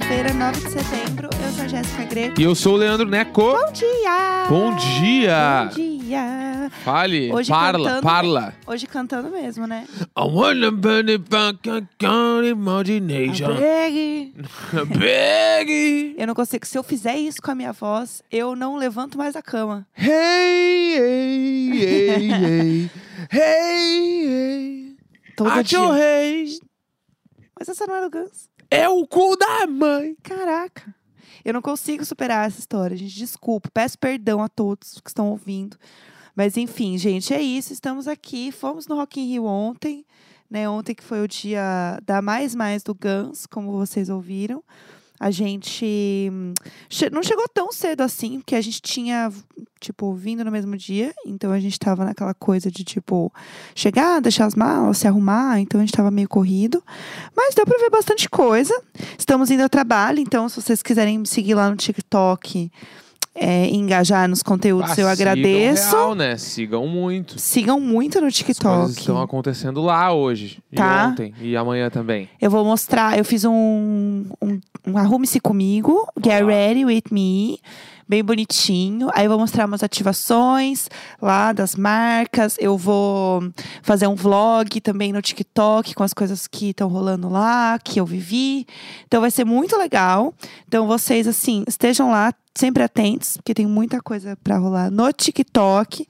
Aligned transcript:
sexta-feira, 0.00 0.32
9 0.32 0.60
de 0.60 0.70
setembro. 0.70 1.28
Eu 1.42 1.52
sou 1.52 1.64
a 1.64 1.68
Jéssica 1.68 2.04
Greco. 2.04 2.40
E 2.40 2.44
eu 2.44 2.54
sou 2.54 2.74
o 2.74 2.76
Leandro 2.76 3.08
Neco. 3.08 3.42
Bom 3.52 3.72
dia! 3.72 4.46
Bom 4.48 4.76
dia! 4.76 5.68
Bom 5.70 5.74
dia! 5.74 6.70
Fale, 6.84 7.32
Hoje 7.32 7.50
parla, 7.50 7.84
cantando- 7.88 8.02
parla. 8.02 8.54
Hoje 8.66 8.86
cantando 8.86 9.30
mesmo, 9.30 9.66
né? 9.66 9.86
I 10.16 10.22
wanna 10.22 10.70
burn 10.70 11.10
it 11.10 11.24
back 11.28 11.58
on 12.04 12.44
imagination. 12.44 13.54
Beg. 13.56 14.34
Big. 14.98 16.14
Eu 16.16 16.26
não 16.26 16.34
consigo. 16.34 16.64
Se 16.66 16.78
eu 16.78 16.82
fizer 16.82 17.16
isso 17.16 17.42
com 17.42 17.50
a 17.50 17.54
minha 17.54 17.72
voz, 17.72 18.22
eu 18.30 18.54
não 18.56 18.76
levanto 18.76 19.18
mais 19.18 19.34
da 19.34 19.42
cama. 19.42 19.86
Hey, 19.94 20.96
hey, 20.96 21.70
hey, 21.82 22.30
hey. 22.32 22.90
Hey, 23.30 24.26
hey. 24.26 24.96
Todo 25.36 25.50
At 25.50 25.66
dia. 25.66 25.78
your 25.78 25.94
hey. 25.96 26.58
Mas 27.58 27.68
essa 27.68 27.86
não 27.86 27.94
era 27.94 28.06
o 28.06 28.10
Guns. 28.10 28.48
É 28.70 28.88
o 28.88 29.06
cu 29.06 29.36
da 29.36 29.66
mãe. 29.66 30.16
Caraca. 30.22 30.94
Eu 31.44 31.52
não 31.52 31.62
consigo 31.62 32.04
superar 32.04 32.46
essa 32.46 32.60
história, 32.60 32.96
gente. 32.96 33.14
Desculpa. 33.14 33.68
Peço 33.72 33.98
perdão 33.98 34.42
a 34.42 34.48
todos 34.48 35.00
que 35.00 35.10
estão 35.10 35.28
ouvindo. 35.30 35.76
Mas 36.36 36.56
enfim, 36.56 36.96
gente, 36.96 37.34
é 37.34 37.40
isso. 37.40 37.72
Estamos 37.72 38.06
aqui. 38.06 38.52
Fomos 38.52 38.86
no 38.86 38.94
Rock 38.94 39.20
in 39.20 39.26
Rio 39.26 39.44
ontem. 39.44 40.04
Né, 40.48 40.68
ontem 40.68 40.94
que 40.94 41.04
foi 41.04 41.22
o 41.22 41.28
dia 41.28 42.00
da 42.04 42.20
Mais 42.20 42.56
Mais 42.56 42.82
do 42.82 42.92
Guns, 42.92 43.46
como 43.46 43.70
vocês 43.70 44.08
ouviram. 44.08 44.64
A 45.22 45.30
gente 45.30 46.32
não 47.12 47.22
chegou 47.22 47.46
tão 47.52 47.70
cedo 47.70 48.00
assim, 48.00 48.40
porque 48.40 48.54
a 48.54 48.60
gente 48.62 48.80
tinha, 48.80 49.30
tipo, 49.78 50.14
vindo 50.14 50.42
no 50.42 50.50
mesmo 50.50 50.74
dia. 50.78 51.14
Então 51.26 51.52
a 51.52 51.60
gente 51.60 51.78
tava 51.78 52.06
naquela 52.06 52.32
coisa 52.32 52.70
de, 52.70 52.82
tipo, 52.82 53.30
chegar, 53.74 54.20
deixar 54.20 54.46
as 54.46 54.54
malas, 54.54 54.96
se 54.96 55.06
arrumar. 55.06 55.60
Então 55.60 55.78
a 55.78 55.84
gente 55.84 55.94
tava 55.94 56.10
meio 56.10 56.26
corrido. 56.26 56.82
Mas 57.36 57.54
deu 57.54 57.66
pra 57.66 57.76
ver 57.76 57.90
bastante 57.90 58.30
coisa. 58.30 58.74
Estamos 59.18 59.50
indo 59.50 59.62
ao 59.62 59.68
trabalho, 59.68 60.20
então 60.20 60.48
se 60.48 60.58
vocês 60.58 60.82
quiserem 60.82 61.18
me 61.18 61.26
seguir 61.26 61.52
lá 61.52 61.68
no 61.68 61.76
TikTok 61.76 62.72
é, 63.42 63.70
engajar 63.70 64.28
nos 64.28 64.42
conteúdos, 64.42 64.98
eu 64.98 65.08
Ah, 65.08 65.12
agradeço. 65.12 65.82
Sigam 65.84 65.98
real, 65.98 66.14
né? 66.14 66.36
Sigam 66.36 66.86
muito. 66.86 67.38
Sigam 67.40 67.80
muito 67.80 68.20
no 68.20 68.26
As 68.26 68.38
coisas 68.38 68.56
TikTok. 68.56 68.90
estão 69.00 69.22
acontecendo 69.22 69.80
lá 69.80 70.12
hoje. 70.12 70.62
Tá. 70.74 71.06
E 71.06 71.10
ontem. 71.10 71.34
E 71.40 71.56
amanhã 71.56 71.88
também. 71.88 72.28
Eu 72.38 72.50
vou 72.50 72.62
mostrar, 72.66 73.16
eu 73.16 73.24
fiz 73.24 73.46
um, 73.46 74.26
um, 74.42 74.60
um 74.86 74.98
Arrume-se 74.98 75.40
Comigo, 75.40 76.06
Get. 76.22 76.44
Ready 76.44 76.84
With 76.84 77.04
Me, 77.10 77.58
bem 78.06 78.22
bonitinho. 78.22 79.08
Aí 79.14 79.24
eu 79.24 79.30
vou 79.30 79.38
mostrar 79.38 79.64
umas 79.66 79.82
ativações 79.82 80.88
lá 81.22 81.52
das 81.54 81.74
marcas. 81.74 82.56
Eu 82.60 82.76
vou 82.76 83.42
fazer 83.82 84.06
um 84.06 84.14
vlog 84.14 84.80
também 84.82 85.12
no 85.14 85.22
TikTok 85.22 85.94
com 85.94 86.02
as 86.02 86.12
coisas 86.12 86.46
que 86.46 86.70
estão 86.70 86.88
rolando 86.88 87.30
lá, 87.30 87.78
que 87.82 87.98
eu 87.98 88.04
vivi. 88.04 88.66
Então 89.06 89.22
vai 89.22 89.30
ser 89.30 89.46
muito 89.46 89.78
legal. 89.78 90.34
Então 90.68 90.86
vocês, 90.86 91.26
assim, 91.26 91.64
estejam 91.66 92.10
lá 92.10 92.34
sempre 92.54 92.82
atentos, 92.82 93.36
porque 93.36 93.54
tem 93.54 93.66
muita 93.66 94.00
coisa 94.00 94.36
pra 94.42 94.56
rolar 94.58 94.90
no 94.90 95.12
TikTok. 95.12 96.06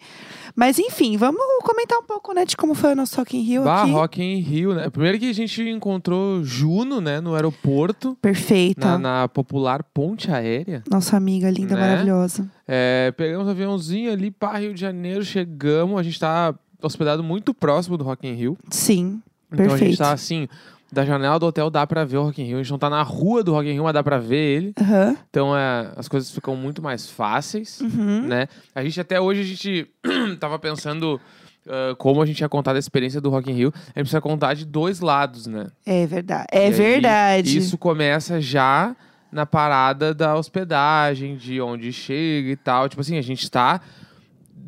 Mas 0.57 0.79
enfim, 0.79 1.17
vamos 1.17 1.41
comentar 1.63 1.99
um 1.99 2.03
pouco, 2.03 2.33
né, 2.33 2.45
de 2.45 2.57
como 2.57 2.75
foi 2.75 2.93
o 2.93 2.97
nosso 2.97 3.17
Rock 3.17 3.37
in 3.37 3.43
Rio 3.43 3.65
Bah, 3.65 3.83
aqui. 3.83 3.91
Rock 3.93 4.23
in 4.23 4.41
Rio, 4.41 4.75
né? 4.75 4.91
Primeiro 4.91 5.19
que 5.19 5.31
a 5.31 5.33
gente 5.35 5.63
encontrou 5.69 6.43
Juno, 6.43 7.01
né? 7.01 7.21
No 7.21 7.35
aeroporto. 7.35 8.17
Perfeita. 8.21 8.99
Na, 8.99 8.99
na 9.23 9.29
popular 9.29 9.83
ponte 9.85 10.31
aérea. 10.31 10.83
Nossa 10.91 11.17
amiga 11.17 11.49
linda, 11.51 11.75
Né? 11.77 11.81
maravilhosa. 11.81 12.51
É, 12.67 13.13
pegamos 13.17 13.47
um 13.47 13.51
aviãozinho 13.51 14.13
ali 14.13 14.31
para 14.31 14.59
Rio 14.59 14.75
de 14.75 14.81
Janeiro, 14.81 15.25
chegamos. 15.25 15.99
A 15.99 16.03
gente 16.03 16.19
tá 16.19 16.55
hospedado 16.83 17.23
muito 17.23 17.55
próximo 17.55 17.97
do 17.97 18.05
Rock 18.05 18.27
in 18.27 18.35
Rio. 18.35 18.59
Sim, 18.71 19.23
Então 19.53 19.67
a 19.67 19.69
gente 19.71 19.79
Perfeito. 19.79 19.99
tá 19.99 20.13
assim, 20.13 20.49
da 20.93 21.05
janela 21.05 21.39
do 21.39 21.47
hotel 21.47 21.71
dá 21.71 21.87
pra 21.87 22.05
ver 22.05 22.17
o 22.19 22.25
Rock 22.25 22.43
in 22.43 22.47
Rio. 22.47 22.59
A 22.59 22.63
gente 22.63 22.71
não 22.71 22.79
tá 22.79 22.91
na 22.91 23.03
rua 23.03 23.43
do 23.43 23.53
Rock 23.53 23.69
in 23.69 23.73
Rio, 23.73 23.85
mas 23.85 23.95
dá 23.95 24.03
pra 24.03 24.19
ver 24.19 24.37
ele. 24.37 24.75
aham, 24.81 25.17
Então 25.29 25.57
é, 25.57 25.93
as 25.97 26.09
coisas 26.09 26.31
ficam 26.31 26.57
muito 26.57 26.83
mais 26.83 27.09
fáceis, 27.09 27.81
uhum. 27.81 28.23
né? 28.23 28.49
A 28.75 28.83
gente 28.83 29.01
até 29.01 29.21
hoje 29.21 29.41
a 29.41 29.45
gente 29.45 29.89
tava 30.41 30.59
pensando 30.59 31.21
ah, 31.69 31.95
como 31.99 32.23
a 32.23 32.27
gente 32.27 32.41
ia 32.41 32.49
contar 32.49 32.73
da 32.73 32.79
experiência 32.79 33.21
do 33.21 33.31
Rock 33.31 33.51
in 33.51 33.55
Rio. 33.55 33.73
A 33.75 33.79
gente 33.79 33.95
precisa 33.95 34.21
contar 34.21 34.55
de 34.55 34.65
dois 34.65 35.01
lados, 35.01 35.47
né? 35.47 35.69
É 35.87 36.07
verdade. 36.07 36.47
E 36.53 36.57
É 36.59 36.65
aí, 36.67 36.73
verdade. 36.73 37.57
Isso 37.59 37.77
começa 37.79 38.41
já 38.41 38.97
na 39.31 39.47
parada 39.47 40.13
da 40.13 40.35
hospedagem, 40.37 41.37
de 41.37 41.61
onde 41.61 41.93
chega 41.93 42.51
e 42.51 42.57
tal. 42.57 42.89
Tipo 42.89 43.01
assim, 43.01 43.17
a 43.17 43.23
gente 43.23 43.49
tá 43.49 43.81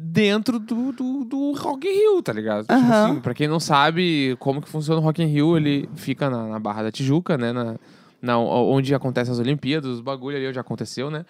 dentro 0.05 0.59
do, 0.59 0.93
do, 0.93 1.25
do 1.25 1.53
Rock 1.53 1.87
in 1.87 1.93
Rio, 1.93 2.23
tá 2.23 2.33
ligado? 2.33 2.63
Tipo 2.63 2.73
Aham. 2.75 3.11
assim, 3.13 3.21
pra 3.21 3.35
quem 3.35 3.47
não 3.49 3.61
sabe 3.61 4.37
como 4.39 4.61
que 4.61 4.69
funciona 4.69 5.01
o 5.01 5.05
Rock 5.05 5.23
in 5.23 5.27
Rio, 5.27 5.57
ele 5.57 5.89
fica 5.95 6.29
na, 6.29 6.47
na 6.49 6.59
Barra 6.59 6.83
da 6.85 6.91
Tijuca, 6.93 7.39
né? 7.39 7.53
Na, 7.53 7.77
na- 8.21 8.39
onde 8.39 8.95
acontecem 8.95 9.33
as 9.33 9.39
Olimpíadas, 9.39 9.91
os 9.91 10.01
bagulho 10.01 10.37
ali 10.37 10.47
onde 10.49 10.59
aconteceu, 10.59 11.11
né? 11.11 11.25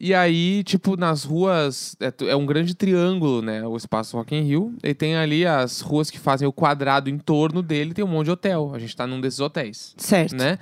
E 0.00 0.12
aí, 0.14 0.64
tipo, 0.64 0.96
nas 0.96 1.22
ruas, 1.22 1.94
é, 2.00 2.12
é 2.30 2.34
um 2.34 2.44
grande 2.44 2.74
triângulo, 2.74 3.40
né? 3.40 3.64
O 3.64 3.76
espaço 3.76 4.16
Rock 4.16 4.34
in 4.34 4.40
Rio. 4.42 4.74
E 4.82 4.92
tem 4.94 5.14
ali 5.16 5.46
as 5.46 5.80
ruas 5.80 6.10
que 6.10 6.18
fazem 6.18 6.46
o 6.48 6.52
quadrado 6.52 7.08
em 7.08 7.18
torno 7.18 7.62
dele, 7.62 7.94
tem 7.94 8.04
um 8.04 8.08
monte 8.08 8.24
de 8.24 8.30
hotel. 8.32 8.72
A 8.74 8.80
gente 8.80 8.96
tá 8.96 9.06
num 9.06 9.20
desses 9.20 9.38
hotéis 9.38 9.94
Certo. 9.96 10.34
né? 10.34 10.58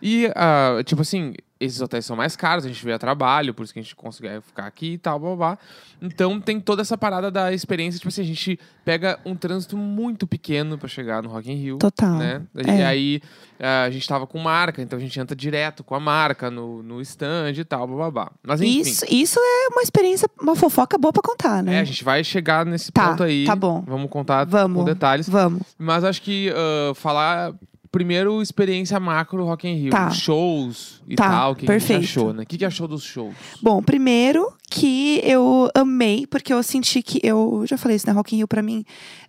E, 0.00 0.30
ah, 0.34 0.80
tipo 0.84 1.02
assim, 1.02 1.34
esses 1.60 1.80
hotéis 1.80 2.06
são 2.06 2.14
mais 2.16 2.36
caros, 2.36 2.64
a 2.64 2.68
gente 2.68 2.84
veio 2.84 2.94
a 2.94 2.98
trabalho, 3.00 3.52
por 3.52 3.64
isso 3.64 3.72
que 3.72 3.80
a 3.80 3.82
gente 3.82 3.96
conseguiu 3.96 4.40
ficar 4.40 4.64
aqui 4.66 4.92
e 4.92 4.98
tal, 4.98 5.18
blá, 5.18 5.34
blá. 5.34 5.58
Então 6.00 6.40
tem 6.40 6.60
toda 6.60 6.82
essa 6.82 6.96
parada 6.96 7.32
da 7.32 7.52
experiência, 7.52 7.98
tipo 7.98 8.08
assim, 8.08 8.22
a 8.22 8.24
gente 8.24 8.60
pega 8.84 9.18
um 9.24 9.34
trânsito 9.34 9.76
muito 9.76 10.24
pequeno 10.24 10.78
pra 10.78 10.88
chegar 10.88 11.20
no 11.20 11.28
Rock 11.28 11.50
in 11.50 11.56
Rio. 11.56 11.78
Total. 11.78 12.14
Né? 12.14 12.42
É. 12.64 12.76
E 12.78 12.82
aí 12.84 13.22
ah, 13.58 13.82
a 13.82 13.90
gente 13.90 14.06
tava 14.06 14.24
com 14.24 14.38
marca, 14.38 14.80
então 14.80 14.96
a 14.96 15.02
gente 15.02 15.18
entra 15.18 15.34
direto 15.34 15.82
com 15.82 15.96
a 15.96 16.00
marca 16.00 16.48
no, 16.48 16.80
no 16.80 17.00
stand 17.00 17.50
e 17.56 17.64
tal, 17.64 17.88
blá, 17.88 17.96
blá, 17.96 18.10
blá. 18.12 18.32
Mas 18.44 18.60
enfim, 18.60 18.80
Isso, 18.80 19.04
isso 19.10 19.40
é 19.40 19.68
uma 19.72 19.82
experiência, 19.82 20.30
uma 20.40 20.54
fofoca 20.54 20.96
boa 20.96 21.12
pra 21.12 21.22
contar, 21.22 21.60
né? 21.60 21.74
é, 21.74 21.80
a 21.80 21.84
gente 21.84 22.04
vai 22.04 22.22
chegar 22.22 22.64
nesse 22.64 22.92
Tá, 22.92 23.08
ponto 23.10 23.24
aí. 23.24 23.44
tá 23.44 23.56
bom. 23.56 23.82
Vamos 23.84 24.08
contar 24.08 24.44
Vamos. 24.44 24.78
com 24.78 24.84
detalhes. 24.84 25.28
Vamos. 25.28 25.62
Mas 25.76 26.04
acho 26.04 26.22
que 26.22 26.52
ah, 26.54 26.94
falar 26.94 27.52
primeiro 27.90 28.40
experiência 28.42 28.98
macro 29.00 29.44
Rock 29.44 29.66
in 29.68 29.74
Rio, 29.74 29.90
Tá. 29.90 30.10
shows 30.10 31.02
e 31.08 31.14
Tá, 31.16 31.28
tal, 31.30 31.52
o 31.52 31.56
que, 31.56 31.66
que 31.66 31.92
achou, 31.92 32.32
né? 32.32 32.42
O 32.42 32.46
que, 32.46 32.58
que 32.58 32.64
achou 32.64 32.86
dos 32.88 33.02
shows? 33.02 33.34
Bom, 33.62 33.82
primeiro 33.82 34.52
que 34.70 35.20
eu 35.24 35.70
amei, 35.74 36.26
porque 36.26 36.52
eu 36.52 36.62
senti 36.62 37.02
que 37.02 37.18
eu 37.22 37.64
já 37.66 37.76
falei 37.78 37.96
isso, 37.96 38.06
né? 38.06 38.12
Rock 38.12 38.34
in 38.34 38.38
Rio 38.38 38.48
pra 38.48 38.62
mim 38.62 38.84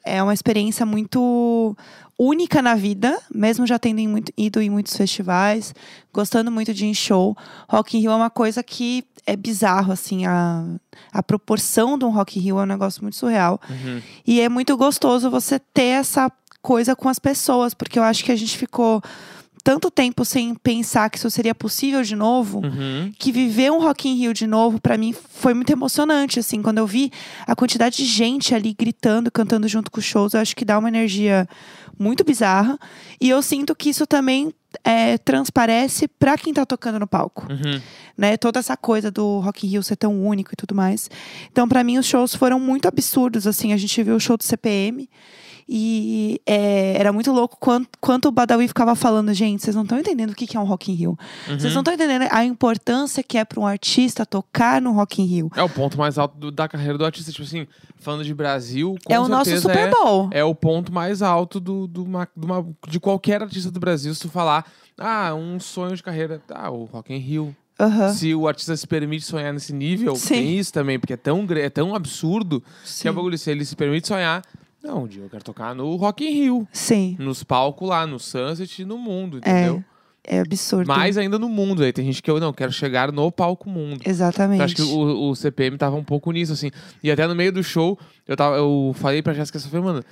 é 0.06 0.22
uma 0.22 0.34
experiência 0.34 0.86
muito 0.86 1.75
única 2.18 2.62
na 2.62 2.75
vida, 2.75 3.18
mesmo 3.34 3.66
já 3.66 3.80
tendo 3.80 4.00
em 4.00 4.08
muito- 4.08 4.31
ido 4.38 4.62
em 4.62 4.69
muitos 4.69 4.96
festivais, 4.96 5.74
gostando 6.14 6.52
muito 6.52 6.74
de 6.74 6.86
ir 6.86 6.90
em 6.90 6.94
show. 6.94 7.36
Rock 7.69 7.98
in 7.98 8.02
Rio 8.02 8.12
é 8.12 8.16
uma 8.16 8.30
coisa 8.30 8.62
que 8.62 9.06
é 9.25 9.36
bizarro, 9.38 9.94
assim, 9.94 10.25
a, 10.25 10.66
a 11.14 11.24
proporção 11.24 11.98
de 11.98 12.03
um 12.03 12.09
Rock 12.09 12.38
in 12.38 12.42
Rio 12.42 12.59
é 12.59 12.64
um 12.64 12.66
negócio 12.66 13.02
muito 13.02 13.16
surreal. 13.16 13.62
Uhum. 13.69 14.02
E 14.28 14.42
é 14.42 14.50
muito 14.50 14.75
gostoso 14.75 15.30
você 15.30 15.59
ter 15.59 15.84
essa 16.00 16.30
coisa 16.62 16.96
com 16.96 17.08
as 17.09 17.20
pessoas, 17.20 17.74
porque 17.74 17.97
eu 18.00 18.03
acho 18.03 18.24
que 18.24 18.31
a 18.31 18.36
gente 18.36 18.58
ficou 18.58 19.02
tanto 19.62 19.92
tempo 19.92 20.24
sem 20.24 20.56
pensar 20.56 21.09
que 21.09 21.18
isso 21.18 21.30
seria 21.30 21.53
possível 21.53 22.02
de 22.02 22.16
novo, 22.16 22.59
Uhum. 22.66 23.12
que 23.20 23.31
viver 23.31 23.70
um 23.72 23.80
Rock 23.81 24.08
in 24.08 24.16
Rio 24.16 24.34
de 24.34 24.47
novo 24.47 24.80
pra 24.80 24.98
mim 24.98 25.14
foi 25.14 25.53
muito 25.53 25.69
emocionante, 25.72 26.40
assim, 26.40 26.62
quando 26.62 26.78
eu 26.78 26.88
vi 26.88 27.12
a 27.46 27.56
quantidade 27.56 27.98
de 27.98 28.06
gente 28.06 28.56
ali 28.56 28.74
gritando, 28.74 29.30
cantando 29.30 29.68
junto 29.68 29.92
com 29.92 30.00
os 30.00 30.06
shows, 30.06 30.34
eu 30.34 30.40
acho 30.40 30.56
que 30.56 30.64
dá 30.64 30.80
uma 30.80 30.88
energia 30.88 31.48
muito 32.00 32.24
bizarra, 32.24 32.80
e 33.19 33.30
eu 33.30 33.42
sinto 33.42 33.75
que 33.75 33.90
isso 33.90 34.08
também 34.08 34.53
é, 34.84 35.18
transparece 35.18 36.08
pra 36.08 36.38
quem 36.38 36.53
tá 36.53 36.66
tocando 36.66 36.98
no 37.00 37.08
palco 37.08 37.46
Uhum. 37.51 37.81
né? 38.18 38.38
Toda 38.38 38.60
essa 38.60 38.78
coisa 38.78 39.12
do 39.12 39.39
Rock 39.39 39.68
in 39.68 39.72
Rio 39.72 39.84
ser 39.84 39.98
tão 39.98 40.24
único 40.25 40.51
e 40.54 40.56
tudo 40.56 40.74
mais. 40.74 41.10
Então, 41.51 41.68
pra 41.68 41.84
mim, 41.84 41.98
os 41.98 42.06
shows 42.06 42.34
foram 42.34 42.60
muito 42.60 42.88
absurdos, 42.88 43.45
assim. 43.48 43.74
A 43.74 43.78
gente 43.78 44.01
viu 44.04 44.16
o 44.16 44.19
show 44.19 44.38
do 44.38 44.44
CPM 44.44 45.10
e 45.71 46.42
é, 46.48 46.95
era 46.98 47.13
muito 47.13 47.31
louco 47.31 47.56
quanto, 47.60 47.88
quanto 48.01 48.27
o 48.27 48.31
Badawi 48.31 48.68
ficava 48.68 48.95
falando, 48.95 49.31
gente, 49.36 49.62
vocês 49.62 49.75
não 49.75 49.83
estão 49.83 50.00
entendendo 50.00 50.31
o 50.31 50.36
que 50.36 50.48
que 50.48 50.57
é 50.57 50.60
um 50.60 50.63
Rock 50.63 50.92
in 50.92 50.95
Rio. 50.95 51.18
Vocês 51.45 51.66
Uhum. 51.66 51.71
não 51.74 51.81
estão 51.81 51.94
entendendo 51.94 52.27
a 52.31 52.44
importância 52.44 53.21
que 53.21 53.38
é 53.38 53.45
pra 53.45 53.60
um 53.60 53.68
artista 53.68 54.25
tocar 54.25 54.81
no 54.81 54.92
Rock 54.94 55.21
in 55.21 55.25
Rio. 55.25 55.51
É 55.56 55.62
o 55.62 55.69
ponto 55.69 55.95
mais 55.98 56.18
alto 56.18 56.36
do- 56.39 56.51
da 56.51 56.68
carreira 56.68 56.98
do 56.98 57.06
artista. 57.06 57.31
Tipo 57.31 57.44
assim, 57.44 57.68
falando 57.98 58.24
de 58.25 58.33
Brasil, 58.33 58.95
com 59.06 59.13
é 59.13 59.19
o 59.19 59.27
nosso 59.27 59.56
Super 59.62 59.77
é, 59.77 59.89
Bowl. 59.92 60.27
é 60.31 60.44
o 60.44 60.56
ponto 60.56 60.92
mais 60.92 61.21
alto 61.21 61.60
do, 61.60 61.86
do 61.88 62.04
uma- 62.04 62.27
de 62.36 62.45
uma- 62.45 62.65
de 62.88 63.00
qualquer 63.00 63.44
artista 63.44 63.69
do 63.69 63.80
Brasil. 63.80 64.12
Se 64.15 64.22
tu 64.22 64.30
falar, 64.30 64.65
ah, 64.98 65.36
um 65.36 65.60
sonho 65.60 65.95
de 65.95 66.01
carreira, 66.01 66.42
ah, 66.51 66.72
o 66.72 66.86
Rock 66.86 67.13
in 67.13 67.18
Rio. 67.18 67.56
Aham. 67.80 68.12
Se 68.12 68.33
o 68.33 68.48
artista 68.48 68.75
se 68.75 68.86
permite 68.88 69.24
sonhar 69.24 69.54
nesse 69.54 69.72
nível, 69.72 70.15
Sim. 70.15 70.33
tem 70.33 70.57
isso 70.60 70.74
também, 70.74 71.00
porque 71.00 71.13
é 71.13 71.18
tão, 71.18 71.45
é 71.51 71.69
tão 71.69 71.94
absurdo 71.95 72.60
que 72.62 72.89
Sim. 72.89 73.07
é 73.07 73.12
o 73.12 73.13
bagulho. 73.13 73.38
Se 73.38 73.50
ele 73.51 73.63
se 73.63 73.74
permite 73.75 74.06
sonhar, 74.07 74.42
não, 74.84 75.04
um 75.04 75.08
dia 75.08 75.24
eu 75.24 75.30
quero 75.30 75.44
tocar 75.44 75.76
no 75.76 75.96
Rock 75.96 76.26
in 76.26 76.31
Rio. 76.31 76.68
Sim. 76.72 77.16
Nos 77.20 77.44
palcos 77.44 77.90
lá, 77.90 78.08
no 78.08 78.20
Sunset 78.20 78.81
e 78.81 78.86
no 78.86 78.98
mundo, 78.98 79.40
entendeu? 79.40 79.84
É 80.24 80.40
absurdo. 80.40 80.88
Mais 80.88 81.18
ainda 81.18 81.40
no 81.40 81.50
mundo. 81.50 81.84
Aí 81.84 81.92
tem 81.92 82.06
gente 82.06 82.22
que 82.22 82.30
eu 82.30 82.40
não 82.40 82.54
quero 82.54 82.72
chegar 82.72 83.12
no 83.12 83.31
palco 83.31 83.70
mundo. 83.70 84.02
Exatamente. 84.06 84.60
Eu 84.60 84.66
acho 84.66 84.76
que 84.76 84.81
o, 84.81 85.30
o 85.30 85.36
CPM 85.36 85.78
tava 85.78 85.96
um 85.96 86.04
pouco 86.04 86.31
nisso, 86.31 86.54
assim. 86.54 86.70
E 87.02 87.12
até 87.12 87.26
no 87.28 87.36
meio 87.36 87.52
do 87.52 87.64
show, 87.64 87.98
eu, 88.28 88.36
tava, 88.38 88.58
eu 88.58 88.92
falei 88.96 89.22
pra 89.22 89.34
Jéssica 89.34 89.58
essa 89.58 89.81
mano, 89.81 90.04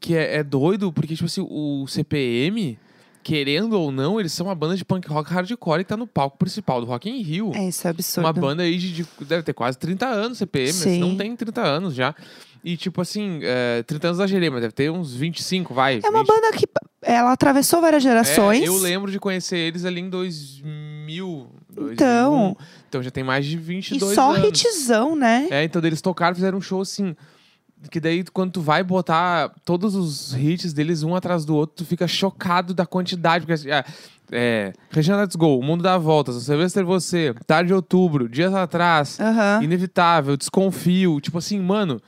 que 0.00 0.16
é, 0.16 0.38
é 0.38 0.42
doido, 0.42 0.92
porque, 0.92 1.14
tipo 1.14 1.26
assim, 1.26 1.46
o 1.48 1.86
CPM, 1.86 2.78
querendo 3.22 3.74
ou 3.78 3.90
não, 3.92 4.18
eles 4.18 4.32
são 4.32 4.46
uma 4.46 4.54
banda 4.54 4.76
de 4.76 4.84
punk 4.84 5.08
rock 5.08 5.30
hardcore 5.32 5.84
que 5.84 5.88
tá 5.88 5.96
no 5.96 6.06
palco 6.06 6.38
principal 6.38 6.80
do 6.80 6.86
Rock 6.86 7.08
in 7.10 7.22
Rio. 7.22 7.52
É, 7.54 7.68
isso 7.68 7.86
é 7.86 7.90
absurdo. 7.90 8.26
Uma 8.26 8.32
banda 8.32 8.62
aí 8.62 8.76
de, 8.78 8.92
de- 8.92 9.06
deve 9.24 9.42
ter 9.42 9.52
quase 9.52 9.76
30 9.78 10.06
anos, 10.06 10.38
CPM, 10.38 10.66
mas 10.68 10.76
Sim. 10.76 10.98
não 11.00 11.16
tem 11.16 11.34
30 11.36 11.60
anos 11.60 11.94
já. 11.94 12.14
E 12.62 12.76
tipo 12.76 13.00
assim, 13.00 13.40
é, 13.42 13.82
30 13.84 14.08
anos 14.08 14.18
exagerei, 14.18 14.50
mas 14.50 14.60
deve 14.60 14.72
ter 14.74 14.90
uns 14.90 15.14
25, 15.14 15.72
vai. 15.72 16.00
É 16.04 16.08
uma 16.10 16.18
20. 16.20 16.26
banda 16.28 16.52
que 16.52 16.66
ela 17.02 17.32
atravessou 17.32 17.80
várias 17.80 18.02
gerações. 18.02 18.62
É, 18.62 18.68
eu 18.68 18.76
lembro 18.76 19.10
de 19.10 19.18
conhecer 19.18 19.56
eles 19.56 19.84
ali 19.86 20.00
em 20.00 20.10
2000. 20.10 21.46
2001. 21.70 21.92
Então. 21.94 22.56
Então 22.88 23.02
já 23.02 23.10
tem 23.10 23.22
mais 23.24 23.46
de 23.46 23.54
E 23.54 23.58
22 23.58 24.14
só 24.14 24.34
anos. 24.34 24.62
hitzão, 24.62 25.16
né? 25.16 25.46
É, 25.50 25.64
então 25.64 25.80
eles 25.84 26.00
tocaram, 26.02 26.34
fizeram 26.34 26.58
um 26.58 26.60
show 26.60 26.80
assim. 26.82 27.14
Que 27.88 27.98
daí, 27.98 28.24
quando 28.24 28.52
tu 28.52 28.60
vai 28.60 28.82
botar 28.82 29.52
todos 29.64 29.94
os 29.94 30.34
hits 30.34 30.72
deles 30.72 31.02
um 31.02 31.14
atrás 31.14 31.44
do 31.44 31.54
outro, 31.54 31.76
tu 31.76 31.84
fica 31.86 32.06
chocado 32.06 32.74
da 32.74 32.84
quantidade. 32.84 33.46
Porque, 33.46 33.70
é, 33.70 33.84
é, 34.30 34.72
Regina 34.90 35.16
Let's 35.22 35.34
Go, 35.34 35.58
O 35.58 35.62
Mundo 35.62 35.82
dá 35.82 35.96
Voltas, 35.96 36.36
O 36.36 36.40
Sylvester 36.40 36.84
Você, 36.84 37.34
Tarde 37.46 37.68
de 37.68 37.74
Outubro, 37.74 38.28
Dias 38.28 38.54
Atrás. 38.54 39.18
Inevitável, 39.62 40.36
Desconfio. 40.36 41.20
Tipo 41.20 41.38
assim, 41.38 41.58
mano, 41.58 42.00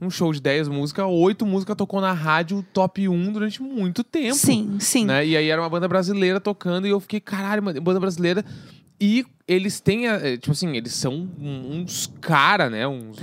um 0.00 0.10
show 0.10 0.32
de 0.32 0.40
10 0.40 0.68
músicas, 0.68 1.04
oito 1.06 1.44
músicas 1.44 1.76
tocou 1.76 2.00
na 2.00 2.12
rádio 2.12 2.64
top 2.72 3.08
1 3.08 3.32
durante 3.32 3.62
muito 3.62 4.04
tempo. 4.04 4.34
Sim, 4.34 4.78
sim. 4.80 5.04
Né? 5.04 5.26
E 5.26 5.36
aí 5.36 5.48
era 5.48 5.60
uma 5.60 5.68
banda 5.68 5.88
brasileira 5.88 6.40
tocando 6.40 6.86
e 6.86 6.90
eu 6.90 7.00
fiquei, 7.00 7.20
caralho, 7.20 7.62
banda 7.62 8.00
brasileira. 8.00 8.44
E 9.00 9.26
eles 9.48 9.80
têm, 9.80 10.06
eh, 10.06 10.36
tipo 10.36 10.52
assim, 10.52 10.76
eles 10.76 10.92
são 10.92 11.26
uns 11.40 12.12
cara, 12.20 12.68
né? 12.68 12.86
Uns 12.86 13.16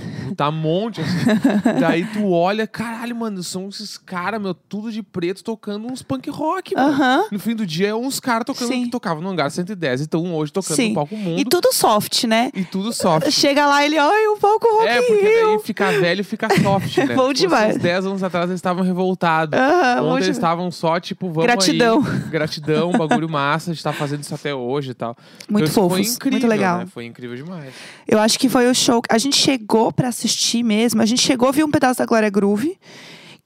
monte 0.52 1.00
assim. 1.00 1.16
Daí 1.80 2.04
tu 2.12 2.30
olha, 2.32 2.66
caralho, 2.66 3.14
mano, 3.14 3.42
são 3.44 3.68
esses 3.68 3.96
caras, 3.96 4.42
meu, 4.42 4.52
tudo 4.52 4.90
de 4.90 5.04
preto 5.04 5.44
tocando 5.44 5.86
uns 5.86 6.02
punk 6.02 6.28
rock, 6.28 6.74
mano. 6.74 6.88
Aham. 6.88 7.24
No 7.30 7.38
fim 7.38 7.54
do 7.54 7.64
dia, 7.64 7.88
é 7.88 7.94
uns 7.94 8.18
caras 8.18 8.44
tocando 8.44 8.68
Sim. 8.68 8.84
que 8.84 8.90
tocavam 8.90 9.22
no 9.22 9.30
Hangar 9.30 9.50
110 9.50 10.00
e 10.00 10.04
estão 10.04 10.34
hoje 10.34 10.52
tocando 10.52 10.74
Sim. 10.76 10.88
no 10.88 10.94
palco 10.96 11.16
mundo. 11.16 11.38
E 11.40 11.44
tudo 11.44 11.72
soft, 11.72 12.24
né? 12.24 12.50
E 12.52 12.64
tudo 12.64 12.92
soft. 12.92 13.30
Chega 13.30 13.64
lá 13.66 13.84
ele, 13.84 13.96
ai, 13.96 14.26
o 14.26 14.36
palco 14.36 14.66
Rock 14.66 14.88
É, 14.88 15.00
porque 15.02 15.28
Rio. 15.28 15.46
daí 15.50 15.58
ficar 15.60 15.92
velho 15.92 16.24
fica 16.24 16.48
soft, 16.60 16.98
né? 17.06 17.14
Bom 17.14 17.28
fosse 17.28 17.34
demais. 17.34 17.76
Uns 17.76 17.82
10 17.82 18.06
anos 18.06 18.22
atrás 18.24 18.50
eles 18.50 18.58
estavam 18.58 18.82
revoltados. 18.82 19.56
Aham, 19.58 20.02
bom 20.02 20.08
Ontem 20.14 20.24
eles 20.24 20.36
estavam 20.36 20.70
só, 20.72 20.98
tipo, 20.98 21.28
vamos 21.28 21.44
Gratidão. 21.44 21.98
aí. 22.04 22.30
Gratidão, 22.30 22.90
bagulho 22.90 23.28
massa, 23.28 23.70
a 23.70 23.74
gente 23.74 23.82
tá 23.84 23.92
fazendo 23.92 24.22
isso 24.22 24.34
até 24.34 24.52
hoje 24.52 24.90
e 24.90 24.94
tal. 24.94 25.16
Muito 25.48 25.70
Então, 25.70 25.88
fofos, 25.88 26.08
Foi 26.08 26.15
incrível, 26.16 26.40
muito 26.40 26.50
legal. 26.50 26.78
Né? 26.78 26.86
Foi 26.86 27.04
incrível 27.04 27.36
demais. 27.36 27.72
Eu 28.06 28.18
acho 28.18 28.38
que 28.38 28.48
foi 28.48 28.68
o 28.68 28.74
show. 28.74 29.00
A 29.08 29.18
gente 29.18 29.36
chegou 29.36 29.92
pra 29.92 30.08
assistir 30.08 30.62
mesmo. 30.62 31.00
A 31.02 31.06
gente 31.06 31.22
chegou, 31.22 31.52
viu 31.52 31.66
um 31.66 31.70
pedaço 31.70 31.98
da 31.98 32.06
Glória 32.06 32.30
Groove. 32.30 32.78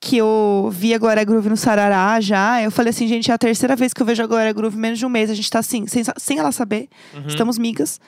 Que 0.02 0.16
eu 0.16 0.70
vi 0.72 0.94
a 0.94 0.98
Glória 0.98 1.22
Groove 1.22 1.50
no 1.50 1.58
Sarará 1.58 2.18
já. 2.22 2.62
Eu 2.62 2.70
falei 2.70 2.88
assim, 2.88 3.06
gente, 3.06 3.30
é 3.30 3.34
a 3.34 3.36
terceira 3.36 3.76
vez 3.76 3.92
que 3.92 4.00
eu 4.00 4.06
vejo 4.06 4.22
a 4.22 4.26
Glória 4.26 4.50
Groove 4.50 4.74
em 4.74 4.80
menos 4.80 4.98
de 4.98 5.04
um 5.04 5.10
mês. 5.10 5.28
A 5.30 5.34
gente 5.34 5.50
tá 5.50 5.58
assim, 5.58 5.86
sem, 5.86 6.02
sem 6.16 6.38
ela 6.38 6.50
saber. 6.52 6.88
Uhum. 7.14 7.26
Estamos 7.26 7.58
migas. 7.58 8.00